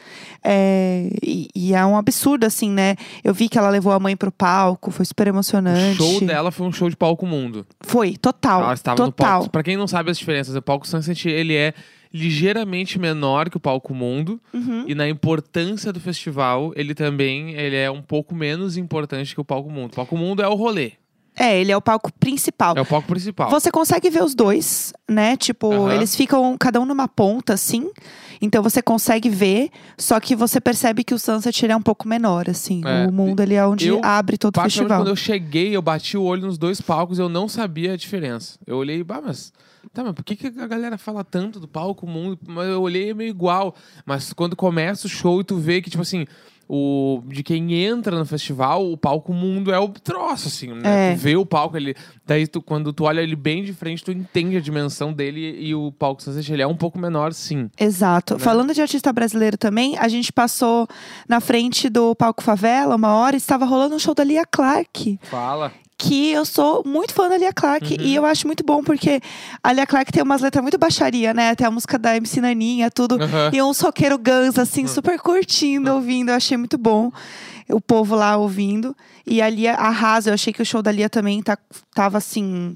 É, 0.43 1.11
e, 1.23 1.49
e 1.55 1.75
é 1.75 1.85
um 1.85 1.95
absurdo, 1.95 2.47
assim, 2.47 2.71
né? 2.71 2.97
Eu 3.23 3.35
vi 3.35 3.47
que 3.47 3.59
ela 3.59 3.69
levou 3.69 3.93
a 3.93 4.01
mãe 4.01 4.17
pro 4.17 4.33
palco, 4.33 4.91
foi 4.91 5.05
super 5.05 5.27
O 5.27 5.29
emocionante. 5.29 5.97
show 5.99 6.21
dela 6.23 6.51
foi 6.51 6.67
um 6.67 6.73
show 6.73 6.89
de 6.89 6.97
palco 6.97 7.27
mundo. 7.27 7.67
Foi, 7.83 8.17
total. 8.17 8.63
Ela 8.63 8.73
estava 8.73 8.99
no 9.05 9.13
total. 9.13 9.29
palco. 9.41 9.51
Pra 9.51 9.63
quem 9.63 9.77
não 9.77 9.87
sabe 9.87 10.11
as 10.11 10.19
diferenças, 10.19 10.57
o 10.57 10.63
palco 10.63 10.89
Sunset, 10.89 11.29
ele 11.29 11.55
é 11.55 11.75
ligeiramente 12.13 12.99
menor 12.99 13.49
que 13.49 13.57
o 13.57 13.61
palco 13.61 13.95
mundo. 13.95 14.41
Uhum. 14.53 14.85
E 14.87 14.95
na 14.95 15.09
importância 15.09 15.93
do 15.93 16.01
festival, 16.01 16.73
ele 16.77 16.95
também 16.95 17.53
ele 17.53 17.77
é 17.77 17.91
um 17.91 18.03
pouco 18.03 18.35
menos 18.35 18.77
importante 18.77 19.35
que 19.35 19.41
o 19.41 19.45
palco 19.45 19.71
mundo. 19.71 19.93
O 19.93 19.97
palco 19.97 20.17
mundo 20.17 20.43
é 20.43 20.49
o 20.49 20.55
rolê. 20.55 20.93
É, 21.35 21.59
ele 21.59 21.73
é 21.73 21.77
o 21.77 21.81
palco 21.81 22.13
principal. 22.13 22.75
É 22.77 22.81
o 22.83 22.87
palco 22.87 23.09
principal. 23.09 23.49
Você 23.49 23.71
consegue 23.71 24.11
ver 24.11 24.23
os 24.23 24.35
dois, 24.35 24.93
né? 25.09 25.37
Tipo, 25.37 25.73
Aham. 25.73 25.95
eles 25.95 26.15
ficam 26.15 26.57
cada 26.59 26.79
um 26.79 26.85
numa 26.85 27.09
ponta, 27.09 27.55
assim. 27.55 27.91
Então 28.41 28.63
você 28.63 28.83
consegue 28.83 29.31
ver, 29.31 29.71
só 29.97 30.21
que 30.21 30.37
você 30.37 30.61
percebe 30.61 31.05
que 31.05 31.15
o 31.15 31.19
Sunset 31.19 31.65
ele 31.65 31.73
é 31.73 31.77
um 31.77 31.83
pouco 31.83 32.07
menor, 32.07 32.51
assim. 32.51 32.83
É. 32.85 33.07
O 33.07 33.13
mundo 33.13 33.41
ele 33.41 33.55
é 33.55 33.65
onde 33.65 33.89
Eu, 33.89 34.01
abre 34.03 34.37
todo 34.37 34.59
o 34.59 34.63
festival. 34.63 35.01
quando 35.01 35.09
eu 35.09 35.17
cheguei, 35.17 35.75
eu 35.75 35.81
bati 35.81 36.19
o 36.19 36.23
olho 36.23 36.47
nos 36.47 36.59
dois 36.59 36.81
palcos, 36.81 37.19
eu 37.19 37.29
não 37.29 37.49
sabia 37.49 37.95
a 37.95 37.97
diferença. 37.97 38.59
Eu 38.67 38.77
olhei, 38.77 39.03
bah, 39.03 39.23
mas. 39.25 39.53
Tá, 39.93 40.05
mas 40.05 40.15
por 40.15 40.25
que, 40.25 40.37
que 40.37 40.47
a 40.47 40.67
galera 40.67 40.97
fala 40.99 41.25
tanto 41.25 41.59
do 41.59 41.69
palco 41.69 42.07
mundo? 42.07 42.39
Mas 42.47 42.69
eu 42.69 42.81
olhei 42.81 43.11
é 43.11 43.15
meio 43.15 43.31
igual. 43.31 43.75
Mas 44.07 44.33
quando 44.33 44.57
começa 44.57 45.07
o 45.07 45.11
show 45.11 45.41
e 45.41 45.45
tu 45.45 45.57
vê 45.57 45.83
que, 45.83 45.91
tipo 45.91 46.03
assim, 46.03 46.27
o, 46.69 47.23
de 47.27 47.43
quem 47.43 47.75
entra 47.75 48.19
no 48.19 48.25
festival, 48.25 48.91
o 48.91 48.97
palco 48.97 49.33
mundo 49.35 49.73
é 49.73 49.79
o 49.79 49.89
troço, 49.89 50.49
assim, 50.49 50.69
né? 50.69 51.11
É. 51.11 51.15
Tu 51.15 51.19
vê 51.19 51.37
o 51.37 51.45
palco, 51.45 51.77
ele. 51.77 51.95
Daí 52.27 52.47
tu, 52.47 52.63
quando 52.63 52.93
tu 52.93 53.05
olha 53.05 53.21
ele 53.21 53.37
bem 53.37 53.63
de 53.63 53.75
frente, 53.75 54.03
tu 54.03 54.11
entende 54.11 54.57
a 54.57 54.61
dimensão 54.61 55.13
dele 55.13 55.59
e 55.61 55.75
o 55.75 55.93
palco 55.93 56.23
Sunset, 56.23 56.51
ele 56.51 56.63
é 56.63 56.67
um 56.67 56.77
pouco 56.77 56.99
menor, 56.99 57.35
sim. 57.35 57.71
Exato. 57.79 58.35
né? 58.35 58.41
Falando 58.41 58.73
de 58.73 58.81
artista 58.81 59.13
brasileiro 59.13 59.59
também, 59.59 59.99
a 59.99 60.09
gente 60.09 60.33
passou 60.33 60.89
na 61.29 61.41
frente 61.41 61.91
do 61.91 62.15
palco 62.15 62.43
Favela 62.43 62.97
uma 62.97 63.17
hora 63.17 63.37
e 63.37 63.39
estava 63.39 63.65
rolando 63.67 63.95
um 63.95 63.99
show 63.99 64.15
da 64.15 64.25
Lia 64.25 64.47
Clark. 64.47 65.19
Fala. 65.25 65.73
Que 66.03 66.33
eu 66.33 66.45
sou 66.45 66.83
muito 66.85 67.15
fã 67.15 67.29
da 67.29 67.37
Lia 67.39 67.53
Clark 67.53 67.95
Uhum. 67.95 68.05
e 68.05 68.15
eu 68.15 68.25
acho 68.27 68.47
muito 68.47 68.65
bom 68.65 68.83
porque 68.83 69.21
a 69.63 69.73
Lia 69.73 69.87
Clark 69.87 70.11
tem 70.11 70.23
umas 70.23 70.43
letras 70.43 70.61
muito 70.61 70.77
baixaria, 70.77 71.33
né? 71.33 71.55
Tem 71.55 71.65
a 71.67 71.71
música 71.71 71.97
da 71.99 72.17
MC 72.17 72.41
Naninha, 72.41 72.91
tudo. 72.91 73.23
Aham. 73.23 73.51
E 73.53 73.63
um 73.63 73.73
soqueiro 73.73 74.19
Guns, 74.19 74.59
assim, 74.59 74.85
Hum. 74.85 74.89
super 74.89 75.19
curtindo, 75.21 75.93
ouvindo. 75.93 76.31
Eu 76.31 76.35
achei 76.35 76.57
muito 76.57 76.77
bom 76.77 77.13
o 77.69 77.81
povo 77.81 78.17
lá 78.17 78.37
ouvindo. 78.37 78.97
E 79.25 79.41
a 79.41 79.49
Lia 79.49 79.75
arrasa. 79.75 80.31
Eu 80.31 80.35
achei 80.35 80.53
que 80.53 80.61
o 80.61 80.67
show 80.67 80.83
da 80.83 80.91
Lia 80.91 81.09
também 81.09 81.41
tá, 81.43 81.57
tava, 81.95 82.19
assim... 82.19 82.75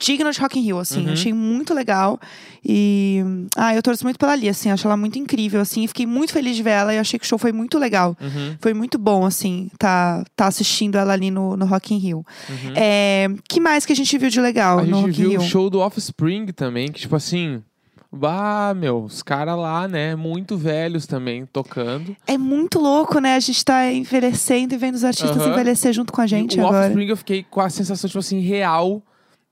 Digno 0.00 0.30
de 0.30 0.40
Rock 0.40 0.58
in 0.58 0.62
Rio, 0.62 0.78
assim. 0.78 1.06
Uhum. 1.06 1.12
Achei 1.12 1.32
muito 1.32 1.74
legal. 1.74 2.20
E... 2.64 3.20
Ah, 3.56 3.74
eu 3.74 3.82
torço 3.82 4.04
muito 4.04 4.18
pela 4.18 4.36
Lia, 4.36 4.52
assim. 4.52 4.70
Acho 4.70 4.86
ela 4.86 4.96
muito 4.96 5.18
incrível, 5.18 5.60
assim. 5.60 5.86
Fiquei 5.86 6.06
muito 6.06 6.32
feliz 6.32 6.54
de 6.56 6.62
ver 6.62 6.70
ela. 6.70 6.94
E 6.94 6.98
achei 6.98 7.18
que 7.18 7.24
o 7.24 7.28
show 7.28 7.38
foi 7.38 7.52
muito 7.52 7.78
legal. 7.78 8.16
Uhum, 8.20 8.56
Foi 8.60 8.72
muito 8.72 8.96
bom, 8.98 9.26
assim, 9.26 9.70
tá, 9.78 10.24
tá 10.36 10.46
assistindo 10.46 10.96
ela 10.96 11.12
ali 11.12 11.30
no, 11.30 11.56
no 11.56 11.66
Rock 11.66 11.94
in 11.94 11.98
Rio. 11.98 12.24
uhum. 12.48 12.72
É, 12.76 13.26
que 13.48 13.58
mais 13.60 13.84
que 13.84 13.92
a 13.92 13.96
gente 13.96 14.16
viu 14.18 14.30
de 14.30 14.40
legal 14.40 14.78
A 14.78 14.82
no 14.82 14.86
gente 14.86 15.06
Rock 15.06 15.20
in 15.22 15.28
viu 15.30 15.40
o 15.40 15.42
show 15.44 15.68
do 15.68 15.80
Offspring 15.80 16.46
também, 16.46 16.92
que 16.92 17.00
tipo 17.00 17.16
assim. 17.16 17.62
Bah, 18.10 18.72
meu, 18.74 19.02
os 19.04 19.22
caras 19.22 19.54
lá, 19.58 19.86
né, 19.86 20.16
muito 20.16 20.56
velhos 20.56 21.06
também, 21.06 21.44
tocando. 21.44 22.16
É 22.26 22.38
muito 22.38 22.78
louco, 22.78 23.18
né? 23.18 23.34
A 23.34 23.40
gente 23.40 23.62
tá 23.62 23.92
envelhecendo 23.92 24.74
e 24.74 24.78
vendo 24.78 24.94
os 24.94 25.04
artistas 25.04 25.36
Aham. 25.36 25.50
envelhecer 25.52 25.92
junto 25.92 26.10
com 26.10 26.22
a 26.22 26.26
gente 26.26 26.56
E 26.56 26.60
o 26.60 26.66
agora. 26.66 26.86
Offspring 26.86 27.06
eu 27.08 27.16
fiquei 27.18 27.42
com 27.50 27.60
a 27.60 27.68
sensação, 27.68 28.08
tipo 28.08 28.18
assim, 28.18 28.40
real, 28.40 29.02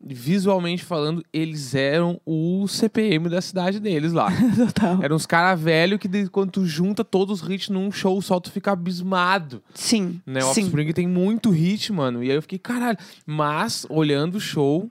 visualmente 0.09 0.85
falando, 0.85 1.25
eles 1.33 1.75
eram 1.75 2.21
o 2.25 2.67
CPM 2.69 3.29
da 3.29 3.41
cidade 3.41 3.81
deles 3.81 4.13
lá. 4.13 4.29
Total. 4.57 5.03
eram 5.03 5.17
uns 5.17 5.27
caras 5.27 5.61
velhos 5.61 5.99
que 5.99 6.07
de- 6.09 6.29
quando 6.29 6.51
tu 6.53 6.67
junta 6.67 7.05
todos 7.05 7.43
os 7.43 7.49
hits 7.51 7.69
num 7.69 7.91
show 7.91 8.21
só, 8.23 8.39
tu 8.39 8.51
fica 8.51 8.73
abismado. 8.73 9.63
Sim, 9.75 10.21
Né? 10.25 10.41
O 10.45 10.53
sim. 10.55 10.63
Offspring 10.63 10.93
tem 10.93 11.07
muito 11.09 11.51
hit, 11.51 11.93
mano. 11.93 12.23
E 12.23 12.31
aí 12.31 12.37
eu 12.37 12.43
fiquei, 12.43 12.59
caralho. 12.59 12.99
Mas, 13.27 13.85
olhando 13.89 14.37
o 14.37 14.41
show, 14.41 14.89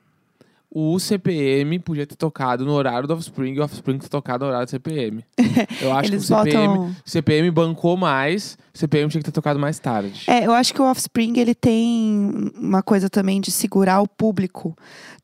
o 0.77 0.99
CPM 0.99 1.79
podia 1.79 2.05
ter 2.05 2.17
tocado 2.17 2.65
no 2.65 2.73
horário 2.73 3.07
do 3.07 3.13
Offspring 3.13 3.53
e 3.53 3.59
o 3.61 3.63
Offspring 3.63 3.97
ter 3.97 4.09
tocado 4.09 4.43
no 4.43 4.49
horário 4.49 4.67
do 4.67 4.69
CPM. 4.69 5.23
Eu 5.81 5.93
acho 5.93 6.11
que 6.11 6.17
o 6.17 6.21
CPM, 6.21 6.67
botam... 6.67 6.95
CPM 7.05 7.49
bancou 7.49 7.95
mais, 7.95 8.57
o 8.73 8.77
CPM 8.77 9.09
tinha 9.09 9.21
que 9.21 9.25
ter 9.25 9.31
tocado 9.31 9.57
mais 9.57 9.79
tarde. 9.79 10.23
É, 10.27 10.43
eu 10.43 10.51
acho 10.51 10.73
que 10.73 10.81
o 10.81 10.85
Offspring, 10.85 11.39
ele 11.39 11.55
tem 11.55 12.51
uma 12.59 12.83
coisa 12.83 13.09
também 13.09 13.39
de 13.39 13.51
segurar 13.51 14.01
o 14.01 14.07
público 14.07 14.75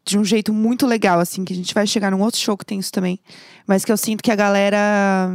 de 0.06 0.18
um 0.18 0.24
jeito 0.24 0.54
muito 0.54 0.88
legal, 0.88 1.20
assim, 1.20 1.44
que 1.44 1.52
a 1.52 1.56
gente 1.56 1.74
vai 1.74 1.86
chegar 1.86 2.10
num 2.12 2.22
outro 2.22 2.40
show 2.40 2.56
que 2.56 2.66
tem 2.66 2.80
isso 2.80 2.92
também. 2.92 3.20
Mas 3.68 3.84
que 3.84 3.92
eu 3.92 3.98
sinto 3.98 4.24
que 4.24 4.32
a 4.32 4.36
galera 4.36 5.30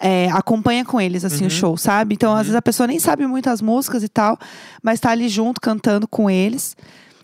é, 0.00 0.28
acompanha 0.32 0.84
com 0.84 1.00
eles, 1.00 1.24
assim, 1.24 1.42
Uhum. 1.42 1.46
o 1.46 1.50
show, 1.50 1.76
sabe? 1.76 2.14
Então, 2.16 2.32
Uhum. 2.32 2.36
às 2.38 2.42
vezes 2.46 2.56
a 2.56 2.62
pessoa 2.62 2.88
nem 2.88 2.98
sabe 2.98 3.24
muitas 3.24 3.62
músicas 3.62 4.02
e 4.02 4.08
tal, 4.08 4.36
mas 4.82 4.98
tá 4.98 5.10
ali 5.10 5.28
junto, 5.28 5.60
cantando 5.60 6.08
com 6.08 6.28
eles. 6.28 6.76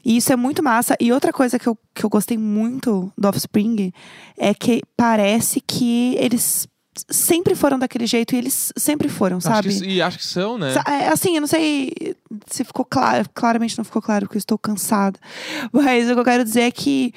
E 0.04 0.16
isso 0.16 0.32
é 0.32 0.36
muito 0.36 0.62
massa. 0.62 0.96
E 1.00 1.12
outra 1.12 1.32
coisa 1.32 1.58
que 1.58 1.66
eu, 1.68 1.76
que 1.94 2.04
eu 2.04 2.10
gostei 2.10 2.38
muito 2.38 3.12
do 3.16 3.28
Offspring 3.28 3.92
é 4.38 4.54
que 4.54 4.82
parece 4.96 5.60
que 5.60 6.16
eles 6.18 6.68
sempre 7.08 7.54
foram 7.54 7.78
daquele 7.78 8.06
jeito 8.06 8.34
e 8.34 8.38
eles 8.38 8.72
sempre 8.76 9.08
foram, 9.08 9.38
Acho 9.38 9.46
sabe? 9.48 9.68
que, 9.68 9.84
e 9.86 10.02
acho 10.02 10.18
que 10.18 10.26
são, 10.26 10.58
né? 10.58 10.74
É, 10.86 11.08
Assim, 11.08 11.34
eu 11.36 11.40
não 11.40 11.48
sei 11.48 11.92
se 12.46 12.64
ficou 12.64 12.84
claro. 12.84 13.28
Claramente 13.32 13.78
não 13.78 13.84
ficou 13.84 14.02
claro, 14.02 14.26
porque 14.26 14.36
eu 14.36 14.40
estou 14.40 14.58
cansada. 14.58 15.18
Mas 15.72 16.08
o 16.10 16.14
que 16.14 16.20
eu 16.20 16.24
quero 16.24 16.44
dizer 16.44 16.62
é 16.62 16.70
que 16.70 17.14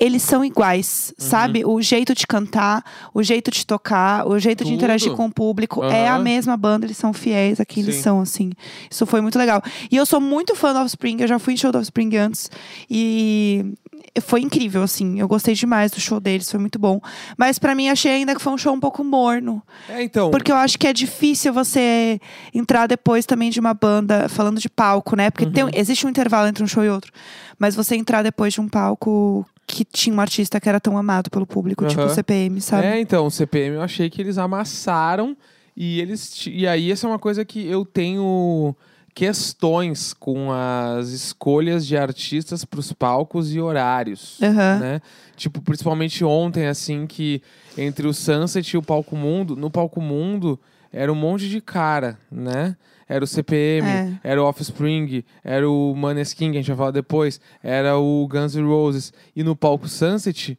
eles 0.00 0.22
são 0.22 0.42
iguais, 0.42 1.12
Uhum. 1.20 1.26
sabe? 1.28 1.64
O 1.64 1.80
jeito 1.82 2.14
de 2.14 2.26
cantar, 2.26 2.82
o 3.12 3.22
jeito 3.22 3.50
de 3.50 3.66
tocar, 3.66 4.26
o 4.26 4.38
jeito 4.38 4.64
de 4.64 4.70
Tudo. 4.70 4.74
interagir 4.76 5.12
com 5.12 5.26
o 5.26 5.30
público. 5.32 5.84
É 5.84 6.08
a 6.08 6.18
mesma 6.18 6.56
banda, 6.56 6.86
eles 6.86 6.96
são 6.96 7.12
fiéis 7.12 7.60
a 7.60 7.64
quem 7.66 7.82
eles 7.82 7.96
são, 7.96 8.20
assim. 8.20 8.50
Isso 8.90 9.04
foi 9.04 9.20
muito 9.20 9.38
legal. 9.38 9.62
E 9.90 9.96
eu 9.96 10.06
sou 10.06 10.20
muito 10.20 10.56
fã 10.56 10.72
do 10.72 10.78
Offspring, 10.80 11.18
eu 11.20 11.28
já 11.28 11.38
fui 11.38 11.52
em 11.52 11.56
show 11.58 11.70
do 11.70 11.78
Offspring 11.78 12.16
antes. 12.16 12.50
E 12.88 13.74
foi 14.22 14.40
incrível, 14.40 14.82
assim. 14.82 15.20
Eu 15.20 15.28
gostei 15.28 15.54
demais 15.54 15.92
do 15.92 16.00
show 16.00 16.18
deles, 16.18 16.50
foi 16.50 16.58
muito 16.58 16.78
bom. 16.78 17.00
Mas 17.36 17.58
pra 17.58 17.74
mim, 17.74 17.88
achei 17.90 18.10
ainda 18.12 18.34
que 18.34 18.40
foi 18.40 18.52
um 18.52 18.58
show 18.58 18.72
um 18.74 18.80
pouco 18.80 19.04
morno. 19.04 19.62
É, 19.88 20.02
então. 20.02 20.30
Porque 20.30 20.50
eu 20.50 20.56
acho 20.56 20.78
que 20.78 20.86
é 20.86 20.92
difícil 20.92 21.52
você 21.52 22.18
entrar 22.54 22.86
depois 22.86 23.26
também 23.26 23.50
de 23.50 23.60
uma 23.60 23.74
banda, 23.74 24.28
falando 24.28 24.58
de 24.58 24.68
palco, 24.68 25.14
né? 25.14 25.30
Porque 25.30 25.46
tem, 25.46 25.64
Uhum. 25.64 25.70
existe 25.74 26.06
um 26.06 26.10
intervalo 26.10 26.48
entre 26.48 26.64
um 26.64 26.66
show 26.66 26.84
e 26.84 26.88
outro. 26.88 27.12
Mas 27.58 27.74
você 27.76 27.94
entrar 27.96 28.22
depois 28.22 28.54
de 28.54 28.60
um 28.60 28.68
palco 28.68 29.46
que 29.74 29.84
tinha 29.84 30.14
um 30.14 30.20
artista 30.20 30.60
que 30.60 30.68
era 30.68 30.80
tão 30.80 30.96
amado 30.96 31.30
pelo 31.30 31.46
público, 31.46 31.86
tipo 31.86 32.02
o. 32.02 32.08
CPM, 32.08 32.60
sabe? 32.60 32.86
É, 32.86 33.00
então, 33.00 33.26
o 33.26 33.30
CPM 33.30 33.76
eu 33.76 33.82
achei 33.82 34.10
que 34.10 34.20
eles 34.20 34.38
amassaram 34.38 35.36
e 35.76 36.00
eles 36.00 36.46
e 36.46 36.66
aí 36.66 36.90
essa 36.90 37.06
é 37.06 37.10
uma 37.10 37.18
coisa 37.18 37.44
que 37.44 37.66
eu 37.66 37.84
tenho 37.84 38.74
questões 39.14 40.12
com 40.12 40.52
as 40.52 41.08
escolhas 41.08 41.86
de 41.86 41.96
artistas 41.96 42.64
para 42.64 42.80
os 42.80 42.92
palcos 42.92 43.54
e 43.54 43.60
horários, 43.60 44.38
Aham. 44.42 44.78
né? 44.78 45.02
Tipo, 45.36 45.60
principalmente 45.60 46.24
ontem 46.24 46.66
assim 46.66 47.06
que 47.06 47.42
entre 47.76 48.06
o 48.06 48.14
Sunset 48.14 48.74
e 48.74 48.78
o 48.78 48.82
Palco 48.82 49.16
Mundo, 49.16 49.56
no 49.56 49.70
Palco 49.70 50.00
Mundo 50.00 50.58
era 50.92 51.12
um 51.12 51.16
monte 51.16 51.48
de 51.48 51.60
cara, 51.60 52.18
né? 52.30 52.76
Era 53.12 53.24
o 53.24 53.26
CPM, 53.26 53.88
É. 53.88 54.12
era 54.22 54.40
o 54.40 54.46
Offspring, 54.46 55.24
era 55.42 55.68
o 55.68 55.92
Maneskin, 55.96 56.52
que 56.52 56.58
a 56.58 56.60
gente 56.60 56.68
vai 56.68 56.76
falar 56.76 56.90
depois, 56.92 57.40
era 57.60 57.98
o 57.98 58.28
Guns 58.30 58.54
N' 58.54 58.62
Roses. 58.68 59.12
E 59.34 59.42
no 59.42 59.56
palco 59.56 59.88
Sunset, 59.88 60.56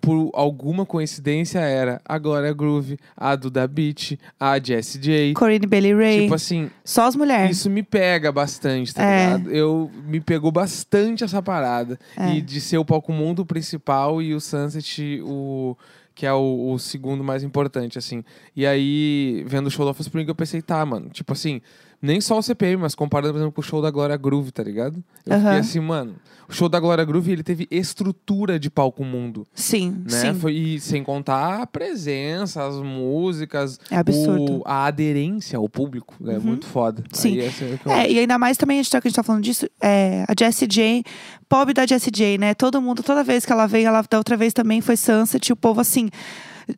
por 0.00 0.30
alguma 0.32 0.86
coincidência, 0.86 1.58
era 1.58 2.00
a 2.04 2.16
Glória 2.16 2.52
Groove, 2.54 2.96
a 3.16 3.36
Duda 3.36 3.66
Beat, 3.68 4.18
a 4.38 4.58
Jessie 4.58 4.98
J. 5.00 5.34
Corinne 5.34 5.66
Bailey 5.66 5.92
Ray. 5.94 6.22
Tipo 6.22 6.34
assim, 6.36 6.70
Só 6.84 7.04
as 7.06 7.14
mulheres. 7.16 7.56
isso 7.58 7.68
me 7.68 7.82
pega 7.82 8.32
bastante, 8.32 8.94
tá 8.94 9.02
É. 9.04 9.26
ligado? 9.36 9.50
Eu, 9.50 9.90
me 10.06 10.20
pegou 10.20 10.50
bastante 10.50 11.22
essa 11.22 11.42
parada. 11.42 11.98
É. 12.16 12.36
E 12.36 12.40
de 12.40 12.60
ser 12.62 12.78
o 12.78 12.84
palco 12.84 13.12
mundo 13.12 13.44
principal 13.44 14.22
e 14.22 14.32
o 14.34 14.40
Sunset 14.40 15.20
o... 15.22 15.76
Que 16.12 16.26
é 16.26 16.32
o, 16.34 16.72
o 16.72 16.78
segundo 16.78 17.24
mais 17.24 17.42
importante, 17.42 17.96
assim. 17.96 18.22
E 18.54 18.66
aí, 18.66 19.42
vendo 19.46 19.68
o 19.68 19.70
show 19.70 19.86
do 19.86 19.90
Offspring, 19.90 20.26
eu 20.28 20.34
pensei, 20.34 20.60
tá, 20.60 20.84
mano. 20.84 21.08
Tipo 21.08 21.32
assim, 21.32 21.62
nem 22.02 22.20
só 22.20 22.38
o 22.38 22.42
CPM, 22.42 22.82
mas 22.82 22.94
comparando, 22.94 23.32
por 23.34 23.38
exemplo, 23.38 23.52
com 23.52 23.60
o 23.60 23.64
show 23.64 23.82
da 23.82 23.90
Glória 23.90 24.16
Groove, 24.16 24.50
tá 24.52 24.62
ligado? 24.62 25.02
Eu 25.26 25.34
fiquei 25.36 25.50
Aham. 25.50 25.58
assim, 25.60 25.80
mano. 25.80 26.14
O 26.48 26.52
show 26.52 26.68
da 26.68 26.80
Glória 26.80 27.04
Groove, 27.04 27.30
ele 27.30 27.42
teve 27.44 27.68
estrutura 27.70 28.58
de 28.58 28.68
palco 28.68 29.04
mundo, 29.04 29.46
Sim, 29.54 30.02
né? 30.04 30.32
sim. 30.32 30.34
Foi, 30.34 30.52
e 30.52 30.80
sem 30.80 31.04
contar 31.04 31.62
a 31.62 31.66
presença, 31.66 32.66
as 32.66 32.74
músicas, 32.76 33.78
É 33.90 33.96
absurdo. 33.98 34.58
o- 34.58 34.62
a 34.66 34.86
aderência 34.86 35.56
ao 35.58 35.68
público. 35.68 36.16
É 36.26 36.32
Uhum. 36.38 36.40
muito 36.40 36.66
foda. 36.66 37.04
Sim. 37.12 37.34
Aí 37.34 37.38
esse 37.46 37.64
é 37.64 37.78
É, 37.92 38.10
e 38.10 38.18
ainda 38.18 38.36
mais 38.38 38.56
também, 38.56 38.80
a 38.80 38.82
gente 38.82 38.90
tá, 38.90 39.00
que 39.00 39.06
a 39.06 39.10
gente 39.10 39.16
tá 39.16 39.22
falando 39.22 39.42
disso, 39.44 39.68
é, 39.80 40.24
a 40.26 40.34
Jessie 40.38 40.66
J, 40.68 41.04
pobre 41.48 41.72
da 41.72 41.86
Jessie 41.86 42.10
J, 42.12 42.36
né? 42.38 42.52
Todo 42.54 42.80
mundo, 42.82 43.02
toda 43.02 43.22
vez 43.22 43.46
que 43.46 43.52
ela 43.52 43.66
veio, 43.66 43.86
ela 43.86 44.02
da 44.10 44.18
outra 44.18 44.36
vez 44.36 44.52
também 44.52 44.80
foi 44.80 44.96
Sunset, 44.96 45.48
e 45.48 45.52
o 45.52 45.56
povo 45.56 45.80
assim. 45.80 46.08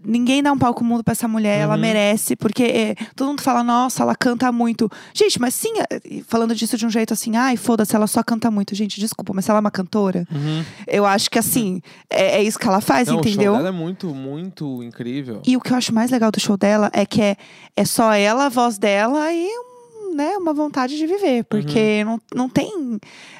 Ninguém 0.04 0.42
dá 0.42 0.52
um 0.52 0.58
palco 0.58 0.82
mundo 0.84 1.02
pra 1.04 1.12
essa 1.12 1.26
mulher, 1.28 1.60
ela 1.60 1.74
Uhum. 1.74 1.80
merece, 1.80 2.36
porque 2.36 2.62
é, 2.64 2.94
todo 3.16 3.28
mundo 3.28 3.42
fala, 3.42 3.62
nossa, 3.62 4.02
ela 4.02 4.14
canta 4.14 4.50
muito. 4.52 4.90
Gente, 5.14 5.40
mas 5.40 5.54
sim, 5.54 5.72
é, 5.78 6.00
falando 6.26 6.54
disso 6.54 6.76
de 6.76 6.86
um 6.86 6.90
jeito 6.90 7.12
assim, 7.12 7.36
ai, 7.36 7.56
foda-se, 7.56 7.94
ela 7.94 8.06
só 8.06 8.22
canta 8.22 8.50
muito. 8.50 8.74
Gente, 8.74 8.98
desculpa, 9.00 9.32
mas 9.34 9.44
se 9.44 9.50
ela 9.50 9.58
é 9.58 9.60
uma 9.60 9.70
cantora, 9.70 10.26
Uhum. 10.30 10.64
eu 10.86 11.04
acho 11.06 11.30
que 11.30 11.38
assim, 11.38 11.80
é, 12.10 12.38
é 12.38 12.42
isso 12.42 12.58
que 12.58 12.66
ela 12.66 12.80
faz, 12.80 13.08
Não, 13.08 13.16
entendeu? 13.18 13.52
o 13.52 13.56
show 13.56 13.64
dela 13.64 13.68
é 13.68 13.78
muito, 13.78 14.14
muito 14.14 14.82
incrível. 14.82 15.40
E 15.46 15.56
o 15.56 15.60
que 15.60 15.72
eu 15.72 15.76
acho 15.76 15.94
mais 15.94 16.10
legal 16.10 16.30
do 16.30 16.40
show 16.40 16.56
dela 16.56 16.90
é 16.92 17.04
que 17.06 17.20
é, 17.20 17.36
é 17.76 17.84
só 17.84 18.12
ela, 18.12 18.46
a 18.46 18.48
voz 18.48 18.78
dela 18.78 19.32
e 19.32 19.46
um, 19.46 19.71
né, 20.14 20.36
uma 20.36 20.52
vontade 20.52 20.96
de 20.96 21.06
viver. 21.06 21.44
Porque 21.44 22.04
não, 22.04 22.20
não, 22.34 22.48
tem, 22.48 22.98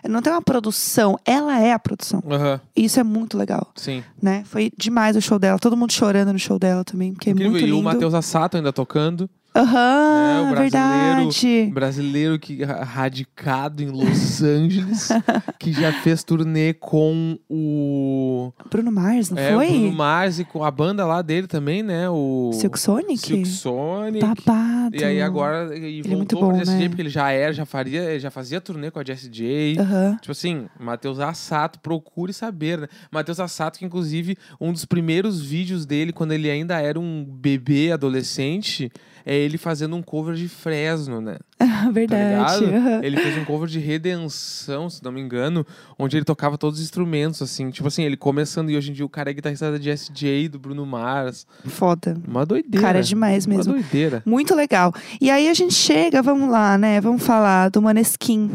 não 0.08 0.22
tem 0.22 0.32
uma 0.32 0.42
produção. 0.42 1.18
Ela 1.24 1.60
é 1.60 1.72
a 1.72 1.78
produção. 1.78 2.22
E 2.74 2.84
isso 2.84 2.98
é 2.98 3.04
muito 3.04 3.36
legal, 3.36 3.70
sim. 3.74 4.02
né? 4.20 4.42
Foi 4.46 4.72
demais 4.76 5.16
o 5.16 5.20
show 5.20 5.38
dela. 5.38 5.58
Todo 5.58 5.76
mundo 5.76 5.92
chorando 5.92 6.32
no 6.32 6.38
show 6.38 6.58
dela 6.58 6.84
também, 6.84 7.12
porque 7.12 7.30
é 7.30 7.34
muito 7.34 7.58
E 7.58 7.62
o 7.64 7.66
lindo. 7.66 7.82
Matheus 7.82 8.14
Assato 8.14 8.56
ainda 8.56 8.72
tocando. 8.72 9.28
Aham, 9.54 10.46
É, 10.46 10.50
brasileiro- 10.50 10.60
verdade. 10.60 11.70
Brasileiro 11.72 12.38
que 12.38 12.64
ra- 12.64 12.84
radicado 12.84 13.82
em 13.82 13.86
Los 13.90 14.42
Angeles, 14.42 15.08
que 15.58 15.72
já 15.72 15.92
fez 15.92 16.24
turnê 16.24 16.72
com 16.72 17.38
o. 17.50 18.52
Bruno 18.70 18.90
Mars, 18.90 19.30
não 19.30 19.38
é, 19.38 19.50
o 19.52 19.58
foi? 19.58 19.68
Bruno 19.68 19.92
Mars 19.92 20.38
e 20.38 20.44
com 20.44 20.64
a 20.64 20.70
banda 20.70 21.04
lá 21.04 21.20
dele 21.22 21.46
também, 21.46 21.82
né? 21.82 22.08
O. 22.08 22.50
Silk 22.54 22.78
Sonic? 22.78 23.18
Silk 23.18 23.46
Sonic. 23.46 24.24
Babado. 24.24 24.96
E 24.96 25.04
aí 25.04 25.20
agora 25.22 25.76
e 25.76 26.00
Ele 26.00 26.12
é 26.12 26.16
muito 26.16 26.34
voltou 26.36 26.40
bom, 26.40 26.46
com 26.48 26.54
a 26.54 26.58
Jessie 26.58 26.74
J, 26.76 26.82
né? 26.82 26.88
porque 26.88 27.02
ele 27.02 27.08
já 27.08 27.30
era, 27.30 27.52
já 27.52 27.64
faria, 27.66 28.18
já 28.18 28.30
fazia 28.30 28.60
turnê 28.60 28.90
com 28.90 28.98
a 28.98 29.04
Jessie 29.04 29.28
J. 29.30 29.78
Aham. 29.78 30.16
Tipo 30.20 30.32
assim, 30.32 30.66
Matheus 30.80 31.18
Assato, 31.20 31.78
procure 31.80 32.32
saber, 32.32 32.78
né? 32.80 32.88
Matheus 33.10 33.38
Assato, 33.38 33.78
que 33.78 33.84
inclusive 33.84 34.36
um 34.60 34.72
dos 34.72 34.84
primeiros 34.84 35.42
vídeos 35.42 35.84
dele, 35.86 36.12
quando 36.12 36.32
ele 36.32 36.50
ainda 36.50 36.80
era 36.80 36.98
um 36.98 37.24
bebê 37.24 37.92
adolescente, 37.92 38.90
é 39.24 39.41
ele 39.42 39.58
fazendo 39.58 39.96
um 39.96 40.02
cover 40.02 40.34
de 40.34 40.48
Fresno, 40.48 41.20
né? 41.20 41.38
Tá 41.82 41.90
verdade. 41.90 42.64
ligado? 42.64 42.76
aham. 42.76 43.00
Ele 43.02 43.16
fez 43.16 43.36
um 43.38 43.44
cover 43.44 43.68
de 43.68 43.78
Redenção, 43.78 44.88
se 44.90 45.02
não 45.02 45.12
me 45.12 45.20
engano, 45.20 45.66
onde 45.98 46.16
ele 46.16 46.24
tocava 46.24 46.56
todos 46.58 46.78
os 46.78 46.84
instrumentos, 46.84 47.40
assim. 47.42 47.70
Tipo 47.70 47.88
assim, 47.88 48.02
ele 48.04 48.16
começando 48.16 48.70
e 48.70 48.76
hoje 48.76 48.90
em 48.90 48.94
dia 48.94 49.04
o 49.04 49.08
cara 49.08 49.30
é 49.30 49.32
guitarrista 49.32 49.70
da 49.70 49.78
Jessie 49.78 50.12
J, 50.12 50.48
do 50.48 50.58
Bruno 50.58 50.84
Mars. 50.86 51.46
Foda. 51.66 52.16
Uma 52.26 52.44
doideira. 52.46 52.86
Cara, 52.86 52.98
é 52.98 53.02
demais 53.02 53.46
Uma 53.46 53.56
mesmo. 53.56 53.72
doideira. 53.74 54.22
Muito 54.24 54.54
legal. 54.54 54.92
E 55.20 55.30
aí 55.30 55.48
a 55.48 55.54
gente 55.54 55.74
chega, 55.74 56.22
vamos 56.22 56.50
lá, 56.50 56.76
né? 56.78 57.00
Vamos 57.00 57.22
falar 57.22 57.68
do 57.70 57.80
Maneskin. 57.82 58.50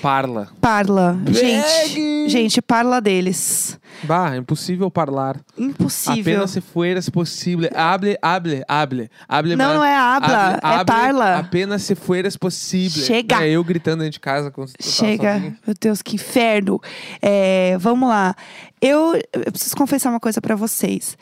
Parla. 0.00 0.46
Parla. 0.60 1.18
Gente, 1.26 2.28
gente, 2.28 2.62
parla 2.62 3.00
deles. 3.00 3.76
Bah, 4.04 4.32
é 4.32 4.38
impossível 4.38 4.88
parlar. 4.92 5.40
Impossível. 5.58 6.34
Apenas 6.34 6.50
se 6.52 6.60
fueras 6.60 7.08
possível. 7.10 7.68
Hable, 7.74 8.16
hable, 8.22 8.62
hable. 8.68 9.10
hable 9.28 9.56
Não, 9.56 9.74
não 9.74 9.84
é 9.84 9.96
habla, 9.96 10.28
Hable- 10.28 10.60
é 10.62 10.66
hable 10.68 10.84
parla. 10.86 11.38
Apenas 11.38 11.82
se 11.82 11.96
fueras 12.28 12.36
possível. 12.36 13.02
Chega. 13.04 13.44
É 13.44 13.50
eu 13.50 13.64
gritando 13.64 14.00
dentro 14.00 14.12
de 14.12 14.20
casa. 14.20 14.50
Quando 14.50 14.70
Chega, 14.80 15.34
sozinho. 15.34 15.56
meu 15.66 15.76
Deus, 15.80 16.02
que 16.02 16.16
inferno. 16.16 16.80
É, 17.22 17.76
vamos 17.78 18.08
lá. 18.08 18.34
Eu, 18.80 19.14
eu 19.32 19.52
preciso 19.52 19.76
confessar 19.76 20.10
uma 20.10 20.20
coisa 20.20 20.40
pra 20.40 20.54
vocês. 20.54 21.16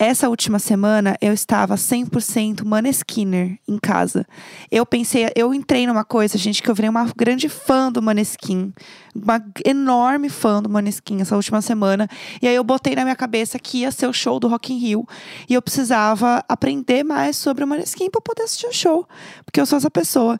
Essa 0.00 0.28
última 0.28 0.60
semana 0.60 1.16
eu 1.20 1.32
estava 1.32 1.74
100% 1.74 2.64
Maneskinner 2.64 3.58
em 3.66 3.76
casa. 3.76 4.24
Eu 4.70 4.86
pensei, 4.86 5.28
eu 5.34 5.52
entrei 5.52 5.88
numa 5.88 6.04
coisa, 6.04 6.38
gente, 6.38 6.62
que 6.62 6.70
eu 6.70 6.74
virei 6.74 6.88
uma 6.88 7.12
grande 7.16 7.48
fã 7.48 7.90
do 7.90 8.00
Maneskin. 8.00 8.72
Uma 9.12 9.44
enorme 9.66 10.28
fã 10.28 10.62
do 10.62 10.68
Maneskin 10.68 11.20
essa 11.20 11.34
última 11.34 11.60
semana. 11.60 12.08
E 12.40 12.46
aí 12.46 12.54
eu 12.54 12.62
botei 12.62 12.94
na 12.94 13.02
minha 13.02 13.16
cabeça 13.16 13.58
que 13.58 13.78
ia 13.78 13.90
ser 13.90 14.06
o 14.06 14.12
show 14.12 14.38
do 14.38 14.46
Rock 14.46 14.72
in 14.72 14.78
Rio. 14.78 15.04
E 15.48 15.54
eu 15.54 15.60
precisava 15.60 16.44
aprender 16.48 17.02
mais 17.02 17.36
sobre 17.36 17.64
o 17.64 17.66
Maneskin 17.66 18.08
para 18.08 18.20
poder 18.20 18.42
assistir 18.42 18.68
o 18.68 18.72
show. 18.72 19.04
Porque 19.44 19.60
eu 19.60 19.66
sou 19.66 19.78
essa 19.78 19.90
pessoa. 19.90 20.38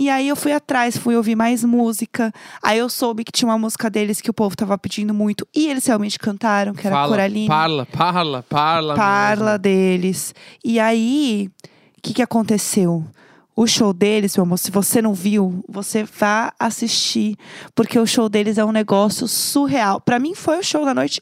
E 0.00 0.08
aí 0.08 0.28
eu 0.28 0.36
fui 0.36 0.52
atrás, 0.52 0.96
fui 0.96 1.16
ouvir 1.16 1.34
mais 1.34 1.64
música. 1.64 2.32
Aí 2.62 2.78
eu 2.78 2.88
soube 2.88 3.24
que 3.24 3.32
tinha 3.32 3.48
uma 3.48 3.58
música 3.58 3.90
deles 3.90 4.20
que 4.20 4.30
o 4.30 4.32
povo 4.32 4.54
tava 4.54 4.78
pedindo 4.78 5.12
muito. 5.12 5.44
E 5.52 5.66
eles 5.66 5.84
realmente 5.84 6.20
cantaram, 6.20 6.72
que 6.72 6.86
era 6.86 6.94
Fala, 6.94 7.08
Coraline. 7.08 7.48
Parla, 7.48 7.84
parla, 7.84 8.44
parla. 8.48 8.94
Parla 8.94 9.44
mesmo. 9.44 9.58
deles. 9.58 10.32
E 10.64 10.78
aí, 10.78 11.50
o 11.98 12.00
que, 12.00 12.14
que 12.14 12.22
aconteceu? 12.22 13.04
O 13.56 13.66
show 13.66 13.92
deles, 13.92 14.36
meu 14.36 14.44
amor, 14.44 14.58
se 14.58 14.70
você 14.70 15.02
não 15.02 15.12
viu, 15.12 15.64
você 15.68 16.04
vá 16.04 16.52
assistir. 16.60 17.36
Porque 17.74 17.98
o 17.98 18.06
show 18.06 18.28
deles 18.28 18.56
é 18.56 18.64
um 18.64 18.70
negócio 18.70 19.26
surreal. 19.26 20.00
Pra 20.00 20.20
mim, 20.20 20.32
foi 20.32 20.60
o 20.60 20.62
show 20.62 20.84
da 20.84 20.94
noite. 20.94 21.20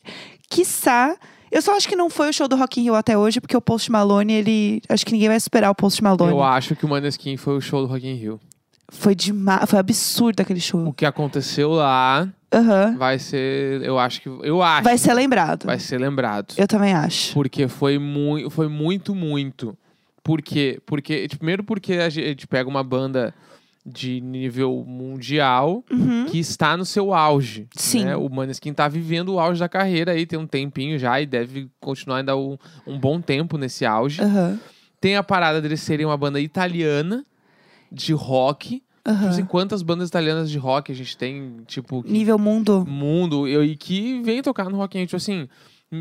Quiçá. 0.51 1.17
Eu 1.51 1.63
só 1.63 1.75
acho 1.75 1.89
que 1.89 1.97
não 1.97 2.11
foi 2.11 2.29
o 2.29 2.33
show 2.35 2.47
do 2.47 2.57
Rock 2.57 2.79
in 2.79 2.83
Rio 2.83 2.95
até 2.95 3.17
hoje, 3.17 3.41
porque 3.41 3.57
o 3.57 3.61
Post 3.63 3.91
Malone, 3.91 4.35
ele. 4.35 4.83
Acho 4.87 5.07
que 5.07 5.13
ninguém 5.13 5.29
vai 5.29 5.41
superar 5.41 5.71
o 5.71 5.75
Post 5.75 6.03
Malone. 6.05 6.31
Eu 6.31 6.43
acho 6.43 6.77
que 6.77 6.85
o 6.85 6.89
Maneskin 6.91 7.39
foi 7.39 7.57
o 7.57 7.61
show 7.63 7.81
do 7.81 7.87
Rock 7.87 8.07
in 8.07 8.17
Rio. 8.17 8.39
Foi 8.89 9.15
demais. 9.15 9.69
Foi 9.69 9.79
absurdo 9.79 10.41
aquele 10.41 10.59
O 10.61 10.63
show. 10.63 10.93
que 10.93 11.05
aconteceu 11.05 11.71
lá 11.73 12.29
Aham. 12.53 12.97
vai 12.97 13.19
ser. 13.19 13.83
Eu 13.83 13.99
acho 13.99 14.21
que. 14.23 14.29
Eu 14.29 14.63
acho. 14.63 14.85
Vai 14.85 14.97
ser 14.99 15.13
lembrado. 15.15 15.65
vai 15.67 15.79
ser 15.79 15.99
lembrado. 15.99 16.55
Eu 16.57 16.69
também 16.69 16.93
acho. 16.93 17.33
Porque 17.35 17.67
foi 17.69 17.99
muito, 17.99 18.49
foi 18.51 18.69
muito, 18.69 19.15
muito. 19.15 19.77
Por 20.23 20.43
quê? 20.43 20.81
Porque, 20.87 21.27
primeiro 21.37 21.63
porque 21.65 21.95
a 21.95 22.09
gente 22.09 22.47
pega 22.47 22.69
uma 22.69 22.83
banda 22.83 23.33
de 23.85 24.21
nível 24.21 24.85
mundial 24.87 25.85
Uhum. 25.91 26.25
que 26.27 26.39
está 26.41 26.77
no 26.77 26.85
seu 26.85 27.15
auge. 27.15 27.69
Sim. 27.77 28.05
né? 28.07 28.17
O 28.17 28.29
Maneskin 28.29 28.73
tá 28.75 28.89
vivendo 28.89 29.35
o 29.35 29.39
auge 29.39 29.61
da 29.61 29.69
carreira 29.69 30.11
aí, 30.13 30.27
tem 30.27 30.37
um 30.39 30.47
tempinho 30.47 30.99
já 30.99 31.21
e 31.21 31.27
deve 31.27 31.69
continuar 31.81 32.19
ainda 32.19 32.37
um, 32.37 32.59
um 32.85 32.99
bom 32.99 33.21
tempo 33.21 33.57
nesse 33.57 33.87
auge. 33.87 34.21
Aham. 34.23 34.59
Tem 35.01 35.15
a 35.17 35.23
parada 35.23 35.61
deles 35.63 35.81
serem 35.83 36.05
uma 36.07 36.17
banda 36.17 36.41
italiana 36.41 37.25
de 37.91 38.13
rock. 38.13 38.69
Tipo 38.69 38.85
Aham. 39.09 39.29
assim, 39.29 39.45
quantas 39.45 39.83
bandas 39.83 40.09
italianas 40.09 40.51
de 40.51 40.59
rock 40.59 40.91
a 40.91 40.95
gente 40.95 41.17
tem, 41.17 41.59
tipo, 41.67 42.03
que 42.03 42.11
Nível 42.13 42.39
mundo. 42.39 42.85
mundo 42.89 43.47
eu, 43.47 43.65
e 43.65 43.77
que 43.77 44.21
vem 44.23 44.43
tocar 44.43 44.69
no 44.69 44.77
Rock 44.77 44.97
in 44.97 45.01
Rio. 45.03 45.07
Tipo 45.07 45.17
assim, 45.17 45.49